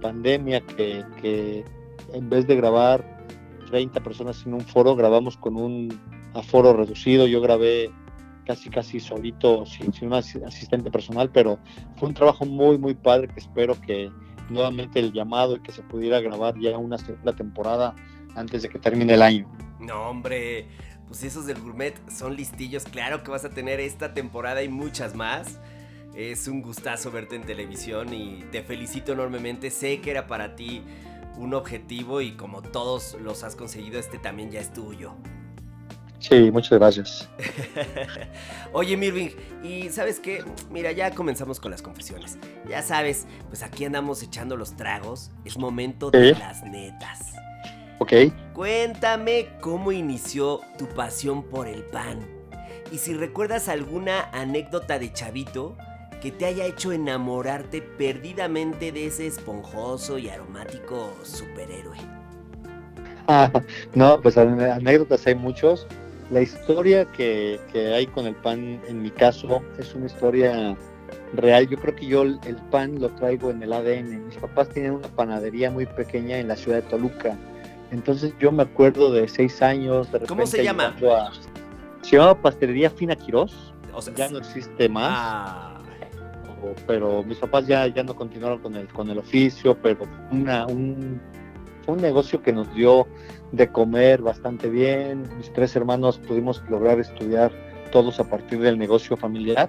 pandemia 0.00 0.60
que, 0.60 1.04
que 1.20 1.64
en 2.12 2.28
vez 2.28 2.46
de 2.46 2.56
grabar 2.56 3.04
30 3.70 4.00
personas 4.02 4.44
en 4.46 4.54
un 4.54 4.60
foro, 4.62 4.96
grabamos 4.96 5.36
con 5.36 5.56
un 5.56 5.98
aforo 6.34 6.72
reducido, 6.72 7.26
yo 7.26 7.40
grabé 7.40 7.90
casi 8.46 8.68
casi 8.70 8.98
solito, 8.98 9.64
sin, 9.66 9.92
sin 9.92 10.08
un 10.08 10.14
asi- 10.14 10.42
asistente 10.44 10.90
personal, 10.90 11.30
pero 11.30 11.58
fue 11.96 12.08
un 12.08 12.14
trabajo 12.14 12.44
muy, 12.44 12.78
muy 12.78 12.94
padre 12.94 13.28
que 13.28 13.38
espero 13.38 13.80
que 13.80 14.10
nuevamente 14.48 14.98
el 14.98 15.12
llamado 15.12 15.56
y 15.56 15.60
que 15.60 15.70
se 15.70 15.82
pudiera 15.82 16.20
grabar 16.20 16.58
ya 16.58 16.76
una 16.76 16.98
segunda 16.98 17.32
temporada 17.34 17.94
antes 18.34 18.62
de 18.62 18.68
que 18.68 18.78
termine 18.80 19.14
el 19.14 19.22
año. 19.22 19.48
No, 19.78 20.10
hombre, 20.10 20.66
pues 21.10 21.24
esos 21.24 21.44
del 21.44 21.60
gourmet 21.60 21.92
son 22.08 22.36
listillos. 22.36 22.84
Claro 22.84 23.24
que 23.24 23.32
vas 23.32 23.44
a 23.44 23.50
tener 23.50 23.80
esta 23.80 24.14
temporada 24.14 24.62
y 24.62 24.68
muchas 24.68 25.16
más. 25.16 25.58
Es 26.14 26.46
un 26.46 26.62
gustazo 26.62 27.10
verte 27.10 27.34
en 27.34 27.42
televisión 27.42 28.14
y 28.14 28.44
te 28.52 28.62
felicito 28.62 29.12
enormemente. 29.12 29.72
Sé 29.72 30.00
que 30.00 30.12
era 30.12 30.28
para 30.28 30.54
ti 30.54 30.84
un 31.36 31.52
objetivo 31.54 32.20
y 32.20 32.36
como 32.36 32.62
todos 32.62 33.16
los 33.20 33.42
has 33.42 33.56
conseguido, 33.56 33.98
este 33.98 34.18
también 34.18 34.52
ya 34.52 34.60
es 34.60 34.72
tuyo. 34.72 35.16
Sí, 36.20 36.48
muchas 36.52 36.78
gracias. 36.78 37.28
Oye, 38.72 38.96
Mirving, 38.96 39.34
y 39.64 39.88
sabes 39.88 40.20
qué? 40.20 40.44
Mira, 40.70 40.92
ya 40.92 41.10
comenzamos 41.10 41.58
con 41.58 41.72
las 41.72 41.82
confesiones. 41.82 42.38
Ya 42.68 42.82
sabes, 42.82 43.26
pues 43.48 43.64
aquí 43.64 43.84
andamos 43.84 44.22
echando 44.22 44.56
los 44.56 44.76
tragos. 44.76 45.32
Es 45.44 45.58
momento 45.58 46.12
de 46.12 46.34
las 46.34 46.62
netas. 46.62 47.32
Ok. 48.00 48.12
Cuéntame 48.54 49.50
cómo 49.60 49.92
inició 49.92 50.62
tu 50.78 50.86
pasión 50.86 51.42
por 51.42 51.68
el 51.68 51.82
pan. 51.84 52.18
Y 52.90 52.96
si 52.96 53.12
recuerdas 53.12 53.68
alguna 53.68 54.30
anécdota 54.32 54.98
de 54.98 55.12
chavito 55.12 55.76
que 56.22 56.32
te 56.32 56.46
haya 56.46 56.64
hecho 56.64 56.92
enamorarte 56.92 57.82
perdidamente 57.82 58.90
de 58.90 59.06
ese 59.06 59.26
esponjoso 59.26 60.16
y 60.16 60.30
aromático 60.30 61.14
superhéroe. 61.22 61.98
no, 63.94 64.18
pues 64.22 64.38
anécdotas 64.38 65.26
hay 65.26 65.34
muchos. 65.34 65.86
La 66.30 66.40
historia 66.40 67.04
que, 67.12 67.60
que 67.70 67.92
hay 67.92 68.06
con 68.06 68.26
el 68.26 68.34
pan, 68.34 68.80
en 68.88 69.02
mi 69.02 69.10
caso, 69.10 69.62
es 69.78 69.94
una 69.94 70.06
historia 70.06 70.74
real. 71.34 71.68
Yo 71.68 71.76
creo 71.76 71.94
que 71.94 72.06
yo 72.06 72.22
el 72.22 72.56
pan 72.70 72.98
lo 72.98 73.10
traigo 73.10 73.50
en 73.50 73.62
el 73.62 73.74
ADN. 73.74 74.26
Mis 74.26 74.36
papás 74.36 74.70
tenían 74.70 74.94
una 74.94 75.08
panadería 75.08 75.70
muy 75.70 75.84
pequeña 75.84 76.38
en 76.38 76.48
la 76.48 76.56
ciudad 76.56 76.82
de 76.82 76.88
Toluca. 76.88 77.36
Entonces 77.90 78.32
yo 78.38 78.52
me 78.52 78.62
acuerdo 78.62 79.12
de 79.12 79.26
seis 79.28 79.60
años. 79.62 80.10
De 80.12 80.20
¿Cómo 80.20 80.46
se 80.46 80.62
llama? 80.62 80.94
a- 81.00 81.30
se 82.02 82.16
llamaba 82.16 82.40
Pastelería 82.40 82.90
Fina 82.90 83.16
Quirós. 83.16 83.74
O 83.92 84.00
sea, 84.00 84.14
ya 84.14 84.28
no 84.28 84.38
existe 84.38 84.88
más. 84.88 85.12
Ah, 85.12 85.78
o- 86.62 86.74
pero 86.86 87.22
mis 87.24 87.38
papás 87.38 87.66
ya, 87.66 87.86
ya 87.88 88.02
no 88.02 88.14
continuaron 88.14 88.58
con 88.60 88.74
el, 88.76 88.86
con 88.88 89.10
el 89.10 89.18
oficio, 89.18 89.76
pero 89.82 90.04
una, 90.30 90.66
un, 90.66 91.20
fue 91.84 91.94
un 91.94 92.00
negocio 92.00 92.42
que 92.42 92.52
nos 92.52 92.72
dio 92.74 93.06
de 93.52 93.68
comer 93.68 94.22
bastante 94.22 94.68
bien. 94.70 95.24
Mis 95.36 95.52
tres 95.52 95.74
hermanos 95.74 96.18
pudimos 96.18 96.62
lograr 96.70 97.00
estudiar 97.00 97.50
todos 97.90 98.20
a 98.20 98.24
partir 98.24 98.60
del 98.60 98.78
negocio 98.78 99.16
familiar. 99.16 99.68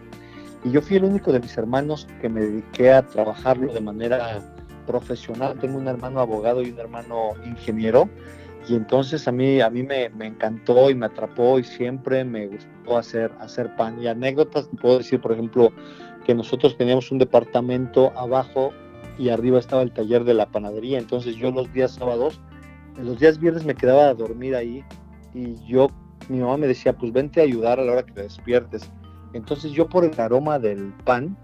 Y 0.63 0.69
yo 0.71 0.81
fui 0.81 0.97
el 0.97 1.05
único 1.05 1.31
de 1.31 1.39
mis 1.39 1.57
hermanos 1.57 2.07
que 2.21 2.29
me 2.29 2.41
dediqué 2.41 2.91
a 2.93 3.01
trabajarlo 3.01 3.73
de 3.73 3.81
manera 3.81 4.39
profesional. 4.86 5.58
Tengo 5.60 5.78
un 5.78 5.88
hermano 5.88 6.20
abogado 6.20 6.62
y 6.62 6.72
un 6.72 6.80
hermano 6.80 7.32
ingeniero. 7.46 8.10
Y 8.67 8.76
entonces 8.76 9.28
a 9.28 9.32
mí, 9.32 9.60
a 9.60 9.70
mí 9.70 9.84
me, 9.84 10.10
me 10.10 10.28
encantó 10.28 10.89
y 10.89 10.96
me 10.96 11.08
atrapó 11.08 11.58
y 11.58 11.63
siempre 11.63 12.24
me 12.24 12.48
gustó 12.48 12.98
hacer, 12.98 13.32
hacer 13.39 13.76
pan. 13.76 14.02
Y 14.02 14.08
anécdotas, 14.08 14.70
puedo 14.80 15.00
decir, 15.00 15.20
por 15.20 15.32
ejemplo, 15.32 15.72
que 16.26 16.36
nosotros 16.36 16.78
teníamos 16.78 17.12
un 17.12 17.17
departamento 17.17 18.12
abajo 18.15 18.72
y 19.17 19.30
arriba 19.30 19.60
estaba 19.60 19.82
el 19.82 19.91
taller 19.91 20.24
de 20.24 20.34
la 20.34 20.48
panadería. 20.48 21.00
Entonces 21.00 21.36
yo 21.36 21.52
los 21.52 21.72
días 21.74 21.91
sábados, 21.91 22.39
los 22.98 23.20
días 23.20 23.39
viernes 23.39 23.65
me 23.65 23.76
quedaba 23.76 24.08
a 24.08 24.13
dormir 24.13 24.56
ahí 24.56 24.84
y 25.34 25.56
yo, 25.65 25.89
mi 26.30 26.39
mamá 26.39 26.58
me 26.58 26.67
decía, 26.67 26.94
pues 26.94 27.12
vente 27.12 27.39
a 27.39 27.44
ayudar 27.44 27.80
a 27.80 27.84
la 27.84 27.94
hora 27.94 28.04
que 28.04 28.13
te 28.13 28.24
despiertes. 28.24 28.89
Entonces 29.34 29.72
yo 29.72 29.88
por 29.88 30.04
el 30.04 30.20
aroma 30.20 30.60
del 30.60 30.94
pan 31.06 31.38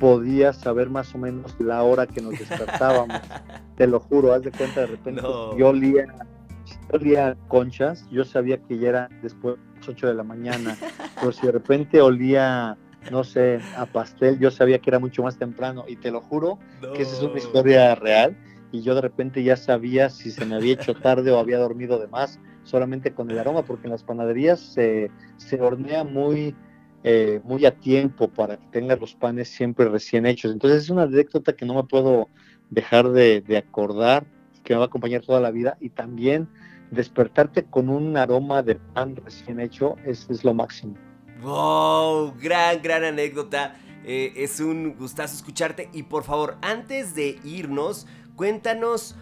podía 0.00 0.52
saber 0.52 0.90
más 0.90 1.14
o 1.14 1.18
menos 1.18 1.54
la 1.60 1.82
hora 1.84 2.06
que 2.08 2.20
nos 2.20 2.36
despertábamos. 2.36 3.20
Te 3.76 3.86
lo 3.86 4.00
juro, 4.00 4.32
haz 4.32 4.42
de 4.42 4.50
cuenta 4.50 4.80
de 4.80 4.86
repente 4.88 5.22
No. 5.22 5.56
yo 5.56 5.68
olía, 5.68 6.06
yo 6.06 6.98
olía 6.98 7.36
conchas, 7.46 8.04
yo 8.10 8.24
sabía 8.24 8.58
que 8.58 8.78
ya 8.78 8.88
era 8.88 9.08
después 9.22 9.56
de 9.56 9.78
las 9.80 9.88
8 9.88 10.08
de 10.08 10.14
la 10.14 10.24
mañana, 10.24 10.76
pero 11.20 11.30
si 11.32 11.46
de 11.46 11.52
repente 11.52 12.00
olía, 12.00 12.76
no 13.12 13.22
sé, 13.24 13.60
a 13.76 13.86
pastel, 13.86 14.38
yo 14.38 14.50
sabía 14.50 14.78
que 14.80 14.90
era 14.90 14.98
mucho 14.98 15.22
más 15.22 15.38
temprano 15.38 15.84
y 15.86 15.96
te 15.96 16.10
lo 16.10 16.20
juro 16.20 16.58
que 16.94 17.02
esa 17.02 17.14
es 17.14 17.22
una 17.22 17.38
historia 17.38 17.94
real 17.94 18.36
y 18.72 18.82
yo 18.82 18.94
de 18.94 19.00
repente 19.02 19.42
ya 19.42 19.56
sabía 19.56 20.10
si 20.10 20.30
se 20.30 20.44
me 20.44 20.54
había 20.56 20.74
hecho 20.74 20.94
tarde 20.94 21.30
o 21.30 21.38
había 21.38 21.58
dormido 21.58 21.98
de 21.98 22.08
más 22.08 22.38
solamente 22.62 23.12
con 23.14 23.30
el 23.30 23.38
aroma, 23.38 23.62
porque 23.62 23.86
en 23.86 23.92
las 23.92 24.04
panaderías 24.04 24.60
se, 24.60 25.10
se 25.38 25.60
hornea 25.60 26.04
muy, 26.04 26.54
eh, 27.02 27.40
muy 27.44 27.64
a 27.64 27.74
tiempo 27.74 28.28
para 28.28 28.58
que 28.58 28.66
tengas 28.72 29.00
los 29.00 29.14
panes 29.14 29.48
siempre 29.48 29.88
recién 29.88 30.26
hechos. 30.26 30.52
Entonces 30.52 30.84
es 30.84 30.90
una 30.90 31.04
anécdota 31.04 31.54
que 31.54 31.64
no 31.64 31.74
me 31.74 31.84
puedo 31.84 32.28
dejar 32.68 33.10
de, 33.10 33.42
acordar, 33.56 34.26
que 34.64 34.74
me 34.74 34.78
va 34.78 34.84
a 34.84 34.88
acompañar 34.88 35.22
toda 35.22 35.40
la 35.40 35.50
vida 35.50 35.78
y 35.80 35.90
también 35.90 36.48
despertarte 36.90 37.64
con 37.64 37.88
un 37.88 38.16
aroma 38.16 38.62
de 38.62 38.74
pan 38.74 39.16
recién 39.16 39.60
hecho 39.60 39.96
es, 40.04 40.44
lo 40.44 40.52
máximo. 40.52 40.94
Wow, 41.42 42.34
gran, 42.38 42.82
gran 42.82 43.04
anécdota. 43.04 43.76
Eh, 44.04 44.32
es 44.36 44.60
un 44.60 44.94
gustazo 44.96 45.36
escucharte. 45.36 45.88
Y 45.94 46.02
por 46.02 46.24
favor, 46.24 46.58
antes 46.60 47.14
de 47.14 47.38
irnos, 47.44 48.06
cuéntanos 48.36 49.16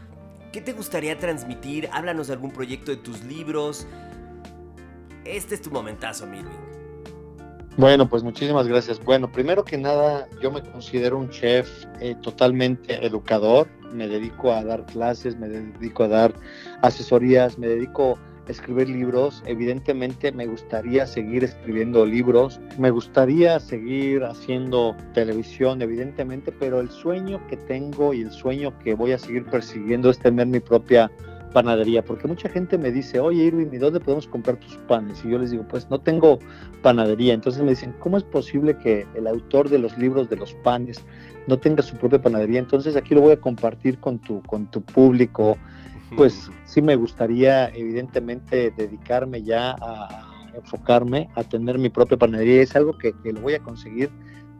qué 0.52 0.60
te 0.60 0.72
gustaría 0.72 1.16
transmitir. 1.16 1.88
Háblanos 1.92 2.26
de 2.26 2.32
algún 2.32 2.50
proyecto 2.50 2.90
de 2.90 2.96
tus 2.96 3.22
libros. 3.22 3.86
Este 5.24 5.54
es 5.54 5.62
tu 5.62 5.70
momentazo, 5.70 6.26
Mirving. 6.26 6.67
Bueno, 7.78 8.08
pues 8.08 8.24
muchísimas 8.24 8.66
gracias. 8.66 8.98
Bueno, 9.04 9.30
primero 9.30 9.64
que 9.64 9.78
nada, 9.78 10.26
yo 10.42 10.50
me 10.50 10.60
considero 10.62 11.16
un 11.16 11.30
chef 11.30 11.70
eh, 12.00 12.16
totalmente 12.22 13.06
educador. 13.06 13.68
Me 13.92 14.08
dedico 14.08 14.52
a 14.52 14.64
dar 14.64 14.84
clases, 14.84 15.38
me 15.38 15.48
dedico 15.48 16.02
a 16.02 16.08
dar 16.08 16.34
asesorías, 16.82 17.56
me 17.56 17.68
dedico 17.68 18.18
a 18.48 18.50
escribir 18.50 18.88
libros. 18.88 19.44
Evidentemente 19.46 20.32
me 20.32 20.48
gustaría 20.48 21.06
seguir 21.06 21.44
escribiendo 21.44 22.04
libros, 22.04 22.58
me 22.78 22.90
gustaría 22.90 23.60
seguir 23.60 24.24
haciendo 24.24 24.96
televisión, 25.14 25.80
evidentemente, 25.80 26.50
pero 26.50 26.80
el 26.80 26.90
sueño 26.90 27.40
que 27.46 27.58
tengo 27.58 28.12
y 28.12 28.22
el 28.22 28.32
sueño 28.32 28.76
que 28.80 28.94
voy 28.94 29.12
a 29.12 29.18
seguir 29.18 29.44
persiguiendo 29.44 30.10
es 30.10 30.18
tener 30.18 30.48
mi 30.48 30.58
propia 30.58 31.12
panadería, 31.52 32.04
porque 32.04 32.28
mucha 32.28 32.48
gente 32.48 32.78
me 32.78 32.90
dice, 32.90 33.20
oye 33.20 33.44
Irwin, 33.44 33.70
¿y 33.72 33.78
dónde 33.78 34.00
podemos 34.00 34.26
comprar 34.26 34.56
tus 34.56 34.76
panes? 34.88 35.24
Y 35.24 35.30
yo 35.30 35.38
les 35.38 35.50
digo, 35.50 35.64
pues 35.68 35.88
no 35.90 36.00
tengo 36.00 36.38
panadería. 36.82 37.34
Entonces 37.34 37.62
me 37.62 37.70
dicen, 37.70 37.94
¿cómo 37.98 38.16
es 38.16 38.24
posible 38.24 38.76
que 38.78 39.06
el 39.14 39.26
autor 39.26 39.68
de 39.68 39.78
los 39.78 39.96
libros 39.98 40.28
de 40.28 40.36
los 40.36 40.54
panes 40.54 41.04
no 41.46 41.58
tenga 41.58 41.82
su 41.82 41.96
propia 41.96 42.20
panadería? 42.20 42.58
Entonces 42.58 42.96
aquí 42.96 43.14
lo 43.14 43.22
voy 43.22 43.32
a 43.32 43.40
compartir 43.40 43.98
con 43.98 44.18
tu, 44.18 44.42
con 44.42 44.66
tu 44.70 44.82
público. 44.82 45.56
Pues 46.16 46.50
sí 46.64 46.80
me 46.80 46.96
gustaría 46.96 47.68
evidentemente 47.68 48.70
dedicarme 48.70 49.42
ya 49.42 49.76
a 49.80 50.30
enfocarme 50.54 51.28
a 51.34 51.44
tener 51.44 51.78
mi 51.78 51.90
propia 51.90 52.16
panadería. 52.16 52.62
Es 52.62 52.74
algo 52.76 52.96
que, 52.96 53.12
que 53.22 53.32
lo 53.32 53.40
voy 53.42 53.54
a 53.54 53.60
conseguir 53.60 54.10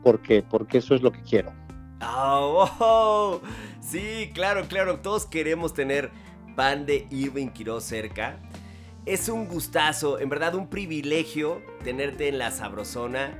porque, 0.02 0.42
porque 0.42 0.78
eso 0.78 0.94
es 0.94 1.02
lo 1.02 1.10
que 1.10 1.22
quiero. 1.22 1.52
Oh, 2.00 2.70
oh, 2.78 3.40
sí, 3.80 4.30
claro, 4.32 4.66
claro. 4.68 5.00
Todos 5.00 5.26
queremos 5.26 5.74
tener 5.74 6.10
pan 6.58 6.86
de 6.86 7.06
Irving 7.12 7.50
Quiroz 7.50 7.84
cerca. 7.84 8.40
Es 9.06 9.28
un 9.28 9.46
gustazo, 9.46 10.18
en 10.18 10.28
verdad 10.28 10.56
un 10.56 10.66
privilegio 10.66 11.62
tenerte 11.84 12.26
en 12.26 12.38
la 12.38 12.50
sabrosona. 12.50 13.30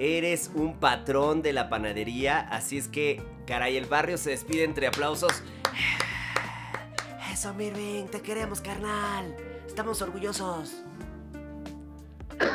Eres 0.00 0.50
un 0.56 0.74
patrón 0.80 1.40
de 1.40 1.52
la 1.52 1.68
panadería, 1.68 2.40
así 2.40 2.76
es 2.76 2.88
que, 2.88 3.22
caray, 3.46 3.76
el 3.76 3.86
barrio 3.86 4.18
se 4.18 4.30
despide 4.30 4.64
entre 4.64 4.88
aplausos. 4.88 5.30
Eso, 7.32 7.54
Mirving, 7.54 8.08
te 8.08 8.20
queremos, 8.20 8.60
carnal. 8.60 9.36
Estamos 9.68 10.02
orgullosos. 10.02 10.82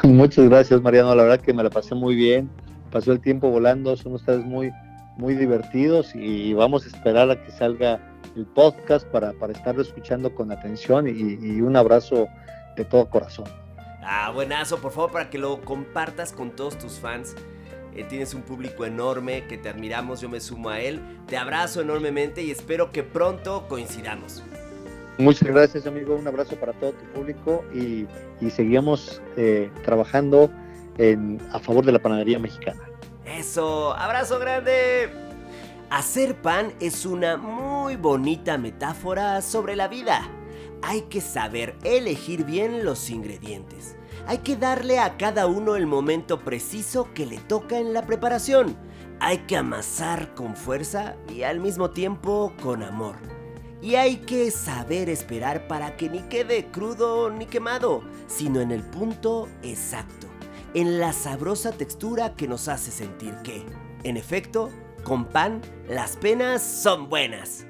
Muchas 0.03 0.49
gracias, 0.49 0.81
Mariano. 0.81 1.15
La 1.15 1.23
verdad 1.23 1.39
que 1.39 1.53
me 1.53 1.63
la 1.63 1.69
pasé 1.69 1.95
muy 1.95 2.15
bien. 2.15 2.49
Pasó 2.91 3.13
el 3.13 3.21
tiempo 3.21 3.49
volando. 3.49 3.95
Son 3.95 4.11
ustedes 4.15 4.43
muy, 4.43 4.69
muy 5.15 5.35
divertidos 5.35 6.13
y 6.13 6.53
vamos 6.53 6.83
a 6.83 6.89
esperar 6.89 7.31
a 7.31 7.41
que 7.41 7.51
salga 7.51 8.01
el 8.35 8.45
podcast 8.45 9.07
para, 9.07 9.33
para 9.33 9.53
estarlo 9.53 9.81
escuchando 9.81 10.33
con 10.33 10.51
atención 10.51 11.07
y, 11.07 11.11
y 11.11 11.61
un 11.61 11.75
abrazo 11.75 12.27
de 12.75 12.85
todo 12.85 13.09
corazón. 13.09 13.45
Ah, 14.01 14.31
buenazo, 14.33 14.79
por 14.79 14.91
favor, 14.91 15.11
para 15.11 15.29
que 15.29 15.37
lo 15.37 15.61
compartas 15.61 16.31
con 16.31 16.51
todos 16.51 16.77
tus 16.77 16.99
fans. 16.99 17.35
Eh, 17.95 18.03
tienes 18.03 18.33
un 18.33 18.43
público 18.43 18.85
enorme 18.85 19.45
que 19.47 19.57
te 19.57 19.67
admiramos, 19.67 20.21
yo 20.21 20.29
me 20.29 20.39
sumo 20.39 20.69
a 20.69 20.79
él. 20.79 21.01
Te 21.27 21.37
abrazo 21.37 21.81
enormemente 21.81 22.41
y 22.41 22.51
espero 22.51 22.91
que 22.91 23.03
pronto 23.03 23.67
coincidamos. 23.67 24.43
Muchas 25.17 25.49
gracias, 25.49 25.85
amigo. 25.85 26.15
Un 26.15 26.27
abrazo 26.27 26.55
para 26.55 26.71
todo 26.73 26.93
tu 26.93 27.05
público 27.13 27.65
y, 27.73 28.07
y 28.39 28.49
seguimos 28.49 29.21
eh, 29.35 29.69
trabajando 29.83 30.49
en, 30.97 31.41
a 31.51 31.59
favor 31.59 31.83
de 31.83 31.91
la 31.91 31.99
panadería 31.99 32.39
mexicana. 32.39 32.81
Eso, 33.25 33.93
abrazo 33.93 34.39
grande. 34.39 35.09
Hacer 35.91 36.39
pan 36.39 36.71
es 36.79 37.03
una 37.07 37.35
muy 37.35 37.95
bonita 37.95 38.59
metáfora 38.59 39.41
sobre 39.41 39.75
la 39.75 39.87
vida. 39.87 40.21
hay 40.81 41.01
que 41.03 41.19
saber 41.19 41.75
elegir 41.83 42.45
bien 42.45 42.85
los 42.85 43.09
ingredientes. 43.09 43.95
Hay 44.27 44.37
que 44.39 44.55
darle 44.55 44.99
a 44.99 45.17
cada 45.17 45.47
uno 45.47 45.75
el 45.75 45.87
momento 45.87 46.39
preciso 46.39 47.11
que 47.13 47.25
le 47.25 47.37
toca 47.39 47.79
en 47.79 47.93
la 47.93 48.05
preparación. 48.05 48.77
Hay 49.19 49.39
que 49.39 49.57
amasar 49.57 50.35
con 50.35 50.55
fuerza 50.55 51.15
y 51.27 51.43
al 51.43 51.59
mismo 51.59 51.89
tiempo 51.89 52.53
con 52.61 52.83
amor. 52.83 53.17
Y 53.81 53.95
hay 53.95 54.17
que 54.17 54.51
saber 54.51 55.09
esperar 55.09 55.67
para 55.67 55.97
que 55.97 56.09
ni 56.09 56.19
quede 56.19 56.67
crudo 56.67 57.29
ni 57.29 57.45
quemado, 57.45 58.03
sino 58.27 58.61
en 58.61 58.71
el 58.71 58.83
punto 58.83 59.49
exacto, 59.63 60.27
en 60.73 60.99
la 60.99 61.13
sabrosa 61.13 61.71
textura 61.71 62.35
que 62.35 62.47
nos 62.47 62.67
hace 62.67 62.91
sentir 62.91 63.35
que, 63.43 63.65
en 64.03 64.17
efecto, 64.17 64.69
con 65.03 65.25
pan 65.25 65.61
las 65.87 66.15
penas 66.17 66.61
son 66.61 67.09
buenas. 67.09 67.65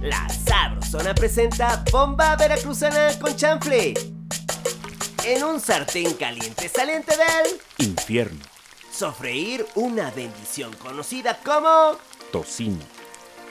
La 0.00 0.28
Sabrosona 0.28 1.14
presenta 1.14 1.84
Bomba 1.90 2.36
Veracruzana 2.36 3.18
con 3.20 3.34
chanfle. 3.36 3.94
En 5.24 5.44
un 5.44 5.60
sartén 5.60 6.14
caliente 6.14 6.68
saliente 6.68 7.14
del 7.16 7.60
Infierno. 7.86 8.40
sofreír 8.90 9.64
una 9.76 10.10
bendición 10.10 10.72
conocida 10.74 11.38
como 11.44 11.96
Tocino. 12.32 12.84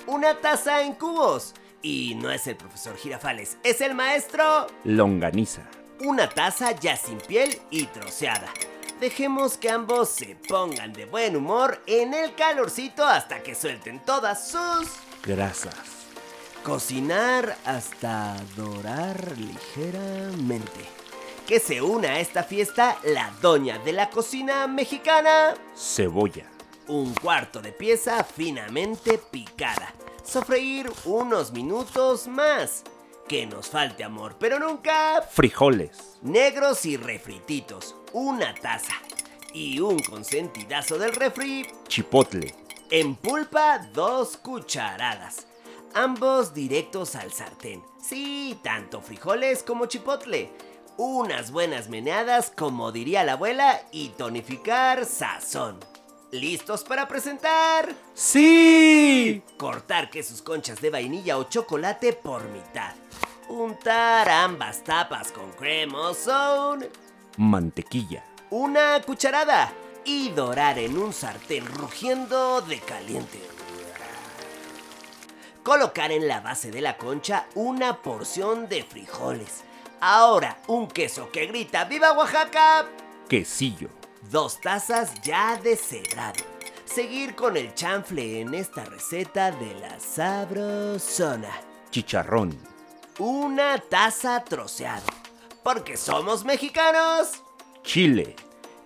una 0.08 0.40
taza 0.40 0.82
en 0.82 0.94
cubos. 0.96 1.54
Y 1.82 2.16
no 2.16 2.32
es 2.32 2.48
el 2.48 2.56
profesor 2.56 2.96
Girafales, 2.96 3.58
es 3.64 3.82
el 3.82 3.96
maestro. 3.96 4.68
Longaniza. 4.84 5.64
Una 6.02 6.30
taza 6.30 6.72
ya 6.72 6.96
sin 6.96 7.18
piel 7.20 7.60
y 7.70 7.86
troceada. 7.86 8.52
Dejemos 9.00 9.58
que 9.58 9.70
ambos 9.70 10.10
se 10.10 10.36
pongan 10.48 10.94
de 10.94 11.06
buen 11.06 11.36
humor 11.36 11.82
en 11.88 12.14
el 12.14 12.36
calorcito 12.36 13.04
hasta 13.04 13.42
que 13.42 13.56
suelten 13.56 14.00
todas 14.06 14.48
sus 14.48 14.88
Grasas. 15.26 15.76
Cocinar 16.64 17.58
hasta 17.66 18.36
dorar 18.56 19.36
ligeramente. 19.38 20.82
Que 21.48 21.60
se 21.60 21.82
una 21.82 22.10
a 22.10 22.20
esta 22.20 22.44
fiesta 22.44 22.98
la 23.04 23.32
doña 23.42 23.80
de 23.80 23.94
la 23.94 24.10
cocina 24.10 24.68
mexicana. 24.68 25.56
Cebolla. 25.76 26.46
Un 26.88 27.14
cuarto 27.16 27.62
de 27.62 27.72
pieza 27.72 28.24
finamente 28.24 29.18
picada. 29.18 29.94
Sofreír 30.24 30.92
unos 31.06 31.52
minutos 31.52 32.28
más. 32.28 32.84
Que 33.28 33.46
nos 33.46 33.70
falte 33.70 34.04
amor, 34.04 34.36
pero 34.40 34.60
nunca 34.60 35.22
Frijoles. 35.22 36.18
negros 36.22 36.86
y 36.86 36.98
refrititos. 36.98 37.96
Una 38.14 38.54
taza. 38.56 38.94
Y 39.54 39.80
un 39.80 40.00
consentidazo 40.00 40.98
del 40.98 41.14
refri 41.16 41.68
Chipotle. 41.88 42.54
en 42.90 43.16
pulpa, 43.16 43.80
dos 43.94 44.38
cucharadas. 44.38 45.48
Ambos 45.94 46.54
directos 46.54 47.16
al 47.16 47.32
sartén. 47.34 47.84
Sí, 48.02 48.58
tanto 48.64 49.02
frijoles 49.02 49.62
como 49.64 49.86
chipotle. 49.88 50.50
Unas 50.98 51.52
buenas 51.52 51.90
meneadas, 51.90 52.52
como 52.52 52.92
diría 52.92 53.24
la 53.24 53.34
abuela, 53.34 53.82
y 53.92 54.10
tonificar 54.10 55.06
sazón. 55.06 55.80
¿Listos 56.32 56.86
para 56.86 57.10
presentar? 57.10 57.94
¡Sí! 58.14 59.44
Cortar 59.58 60.10
que 60.10 60.24
sus 60.24 60.42
conchas 60.42 60.80
de 60.80 60.90
vainilla 60.90 61.38
o 61.38 61.44
chocolate 61.44 62.14
por 62.14 62.48
mitad. 62.50 62.94
Untar 63.50 64.30
ambas 64.30 64.82
tapas 64.82 65.34
con 65.34 65.52
cremosón. 65.52 66.88
Mantequilla. 67.36 68.24
Una 68.50 69.02
cucharada. 69.02 69.74
Y 70.06 70.30
dorar 70.30 70.80
en 70.80 70.98
un 70.98 71.12
sartén 71.12 71.66
rugiendo 71.66 72.62
de 72.62 72.80
caliente. 72.80 73.42
Colocar 75.64 76.14
en 76.14 76.30
la 76.30 76.40
base 76.40 76.72
de 76.72 76.80
la 76.80 76.98
concha 76.98 77.46
una 77.56 78.02
porción 78.02 78.70
de 78.70 78.84
frijoles. 78.84 79.64
Ahora 80.00 80.58
un 80.68 80.88
queso 80.88 81.30
que 81.30 81.46
grita 81.46 81.84
¡Viva 81.84 82.14
Oaxaca! 82.14 82.88
Quesillo. 83.28 84.01
Dos 84.30 84.62
tazas 84.62 85.22
ya 85.22 85.60
deshebrado. 85.62 86.44
Seguir 86.86 87.36
con 87.36 87.58
el 87.58 87.74
chanfle 87.74 88.42
en 88.42 88.54
esta 88.54 88.86
receta 88.86 89.52
de 89.52 89.74
la 89.76 90.00
sabrosona. 90.00 91.50
Chicharrón. 91.90 92.58
Una 93.20 93.80
taza 93.80 94.44
troceado. 94.44 95.06
Porque 95.64 95.98
somos 95.98 96.46
mexicanos. 96.46 97.42
Chile. 97.84 98.36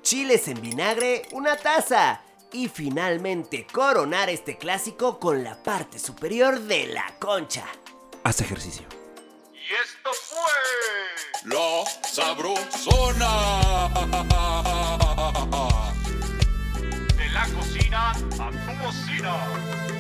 Chiles 0.01 0.47
en 0.47 0.61
vinagre, 0.61 1.23
una 1.31 1.57
taza. 1.57 2.21
Y 2.53 2.69
finalmente 2.69 3.67
coronar 3.71 4.29
este 4.29 4.57
clásico 4.57 5.19
con 5.19 5.43
la 5.43 5.61
parte 5.61 5.99
superior 5.99 6.59
de 6.61 6.87
la 6.87 7.15
concha. 7.19 7.65
Haz 8.23 8.41
ejercicio. 8.41 8.94
Y 9.67 9.73
esto 9.73 10.11
fue 10.13 11.49
La 11.49 11.85
Sabrosona. 12.07 13.33
de 17.17 17.29
la 17.29 17.47
cocina 17.47 18.11
a 18.11 18.13
tu 18.13 18.83
bocina. 18.83 19.94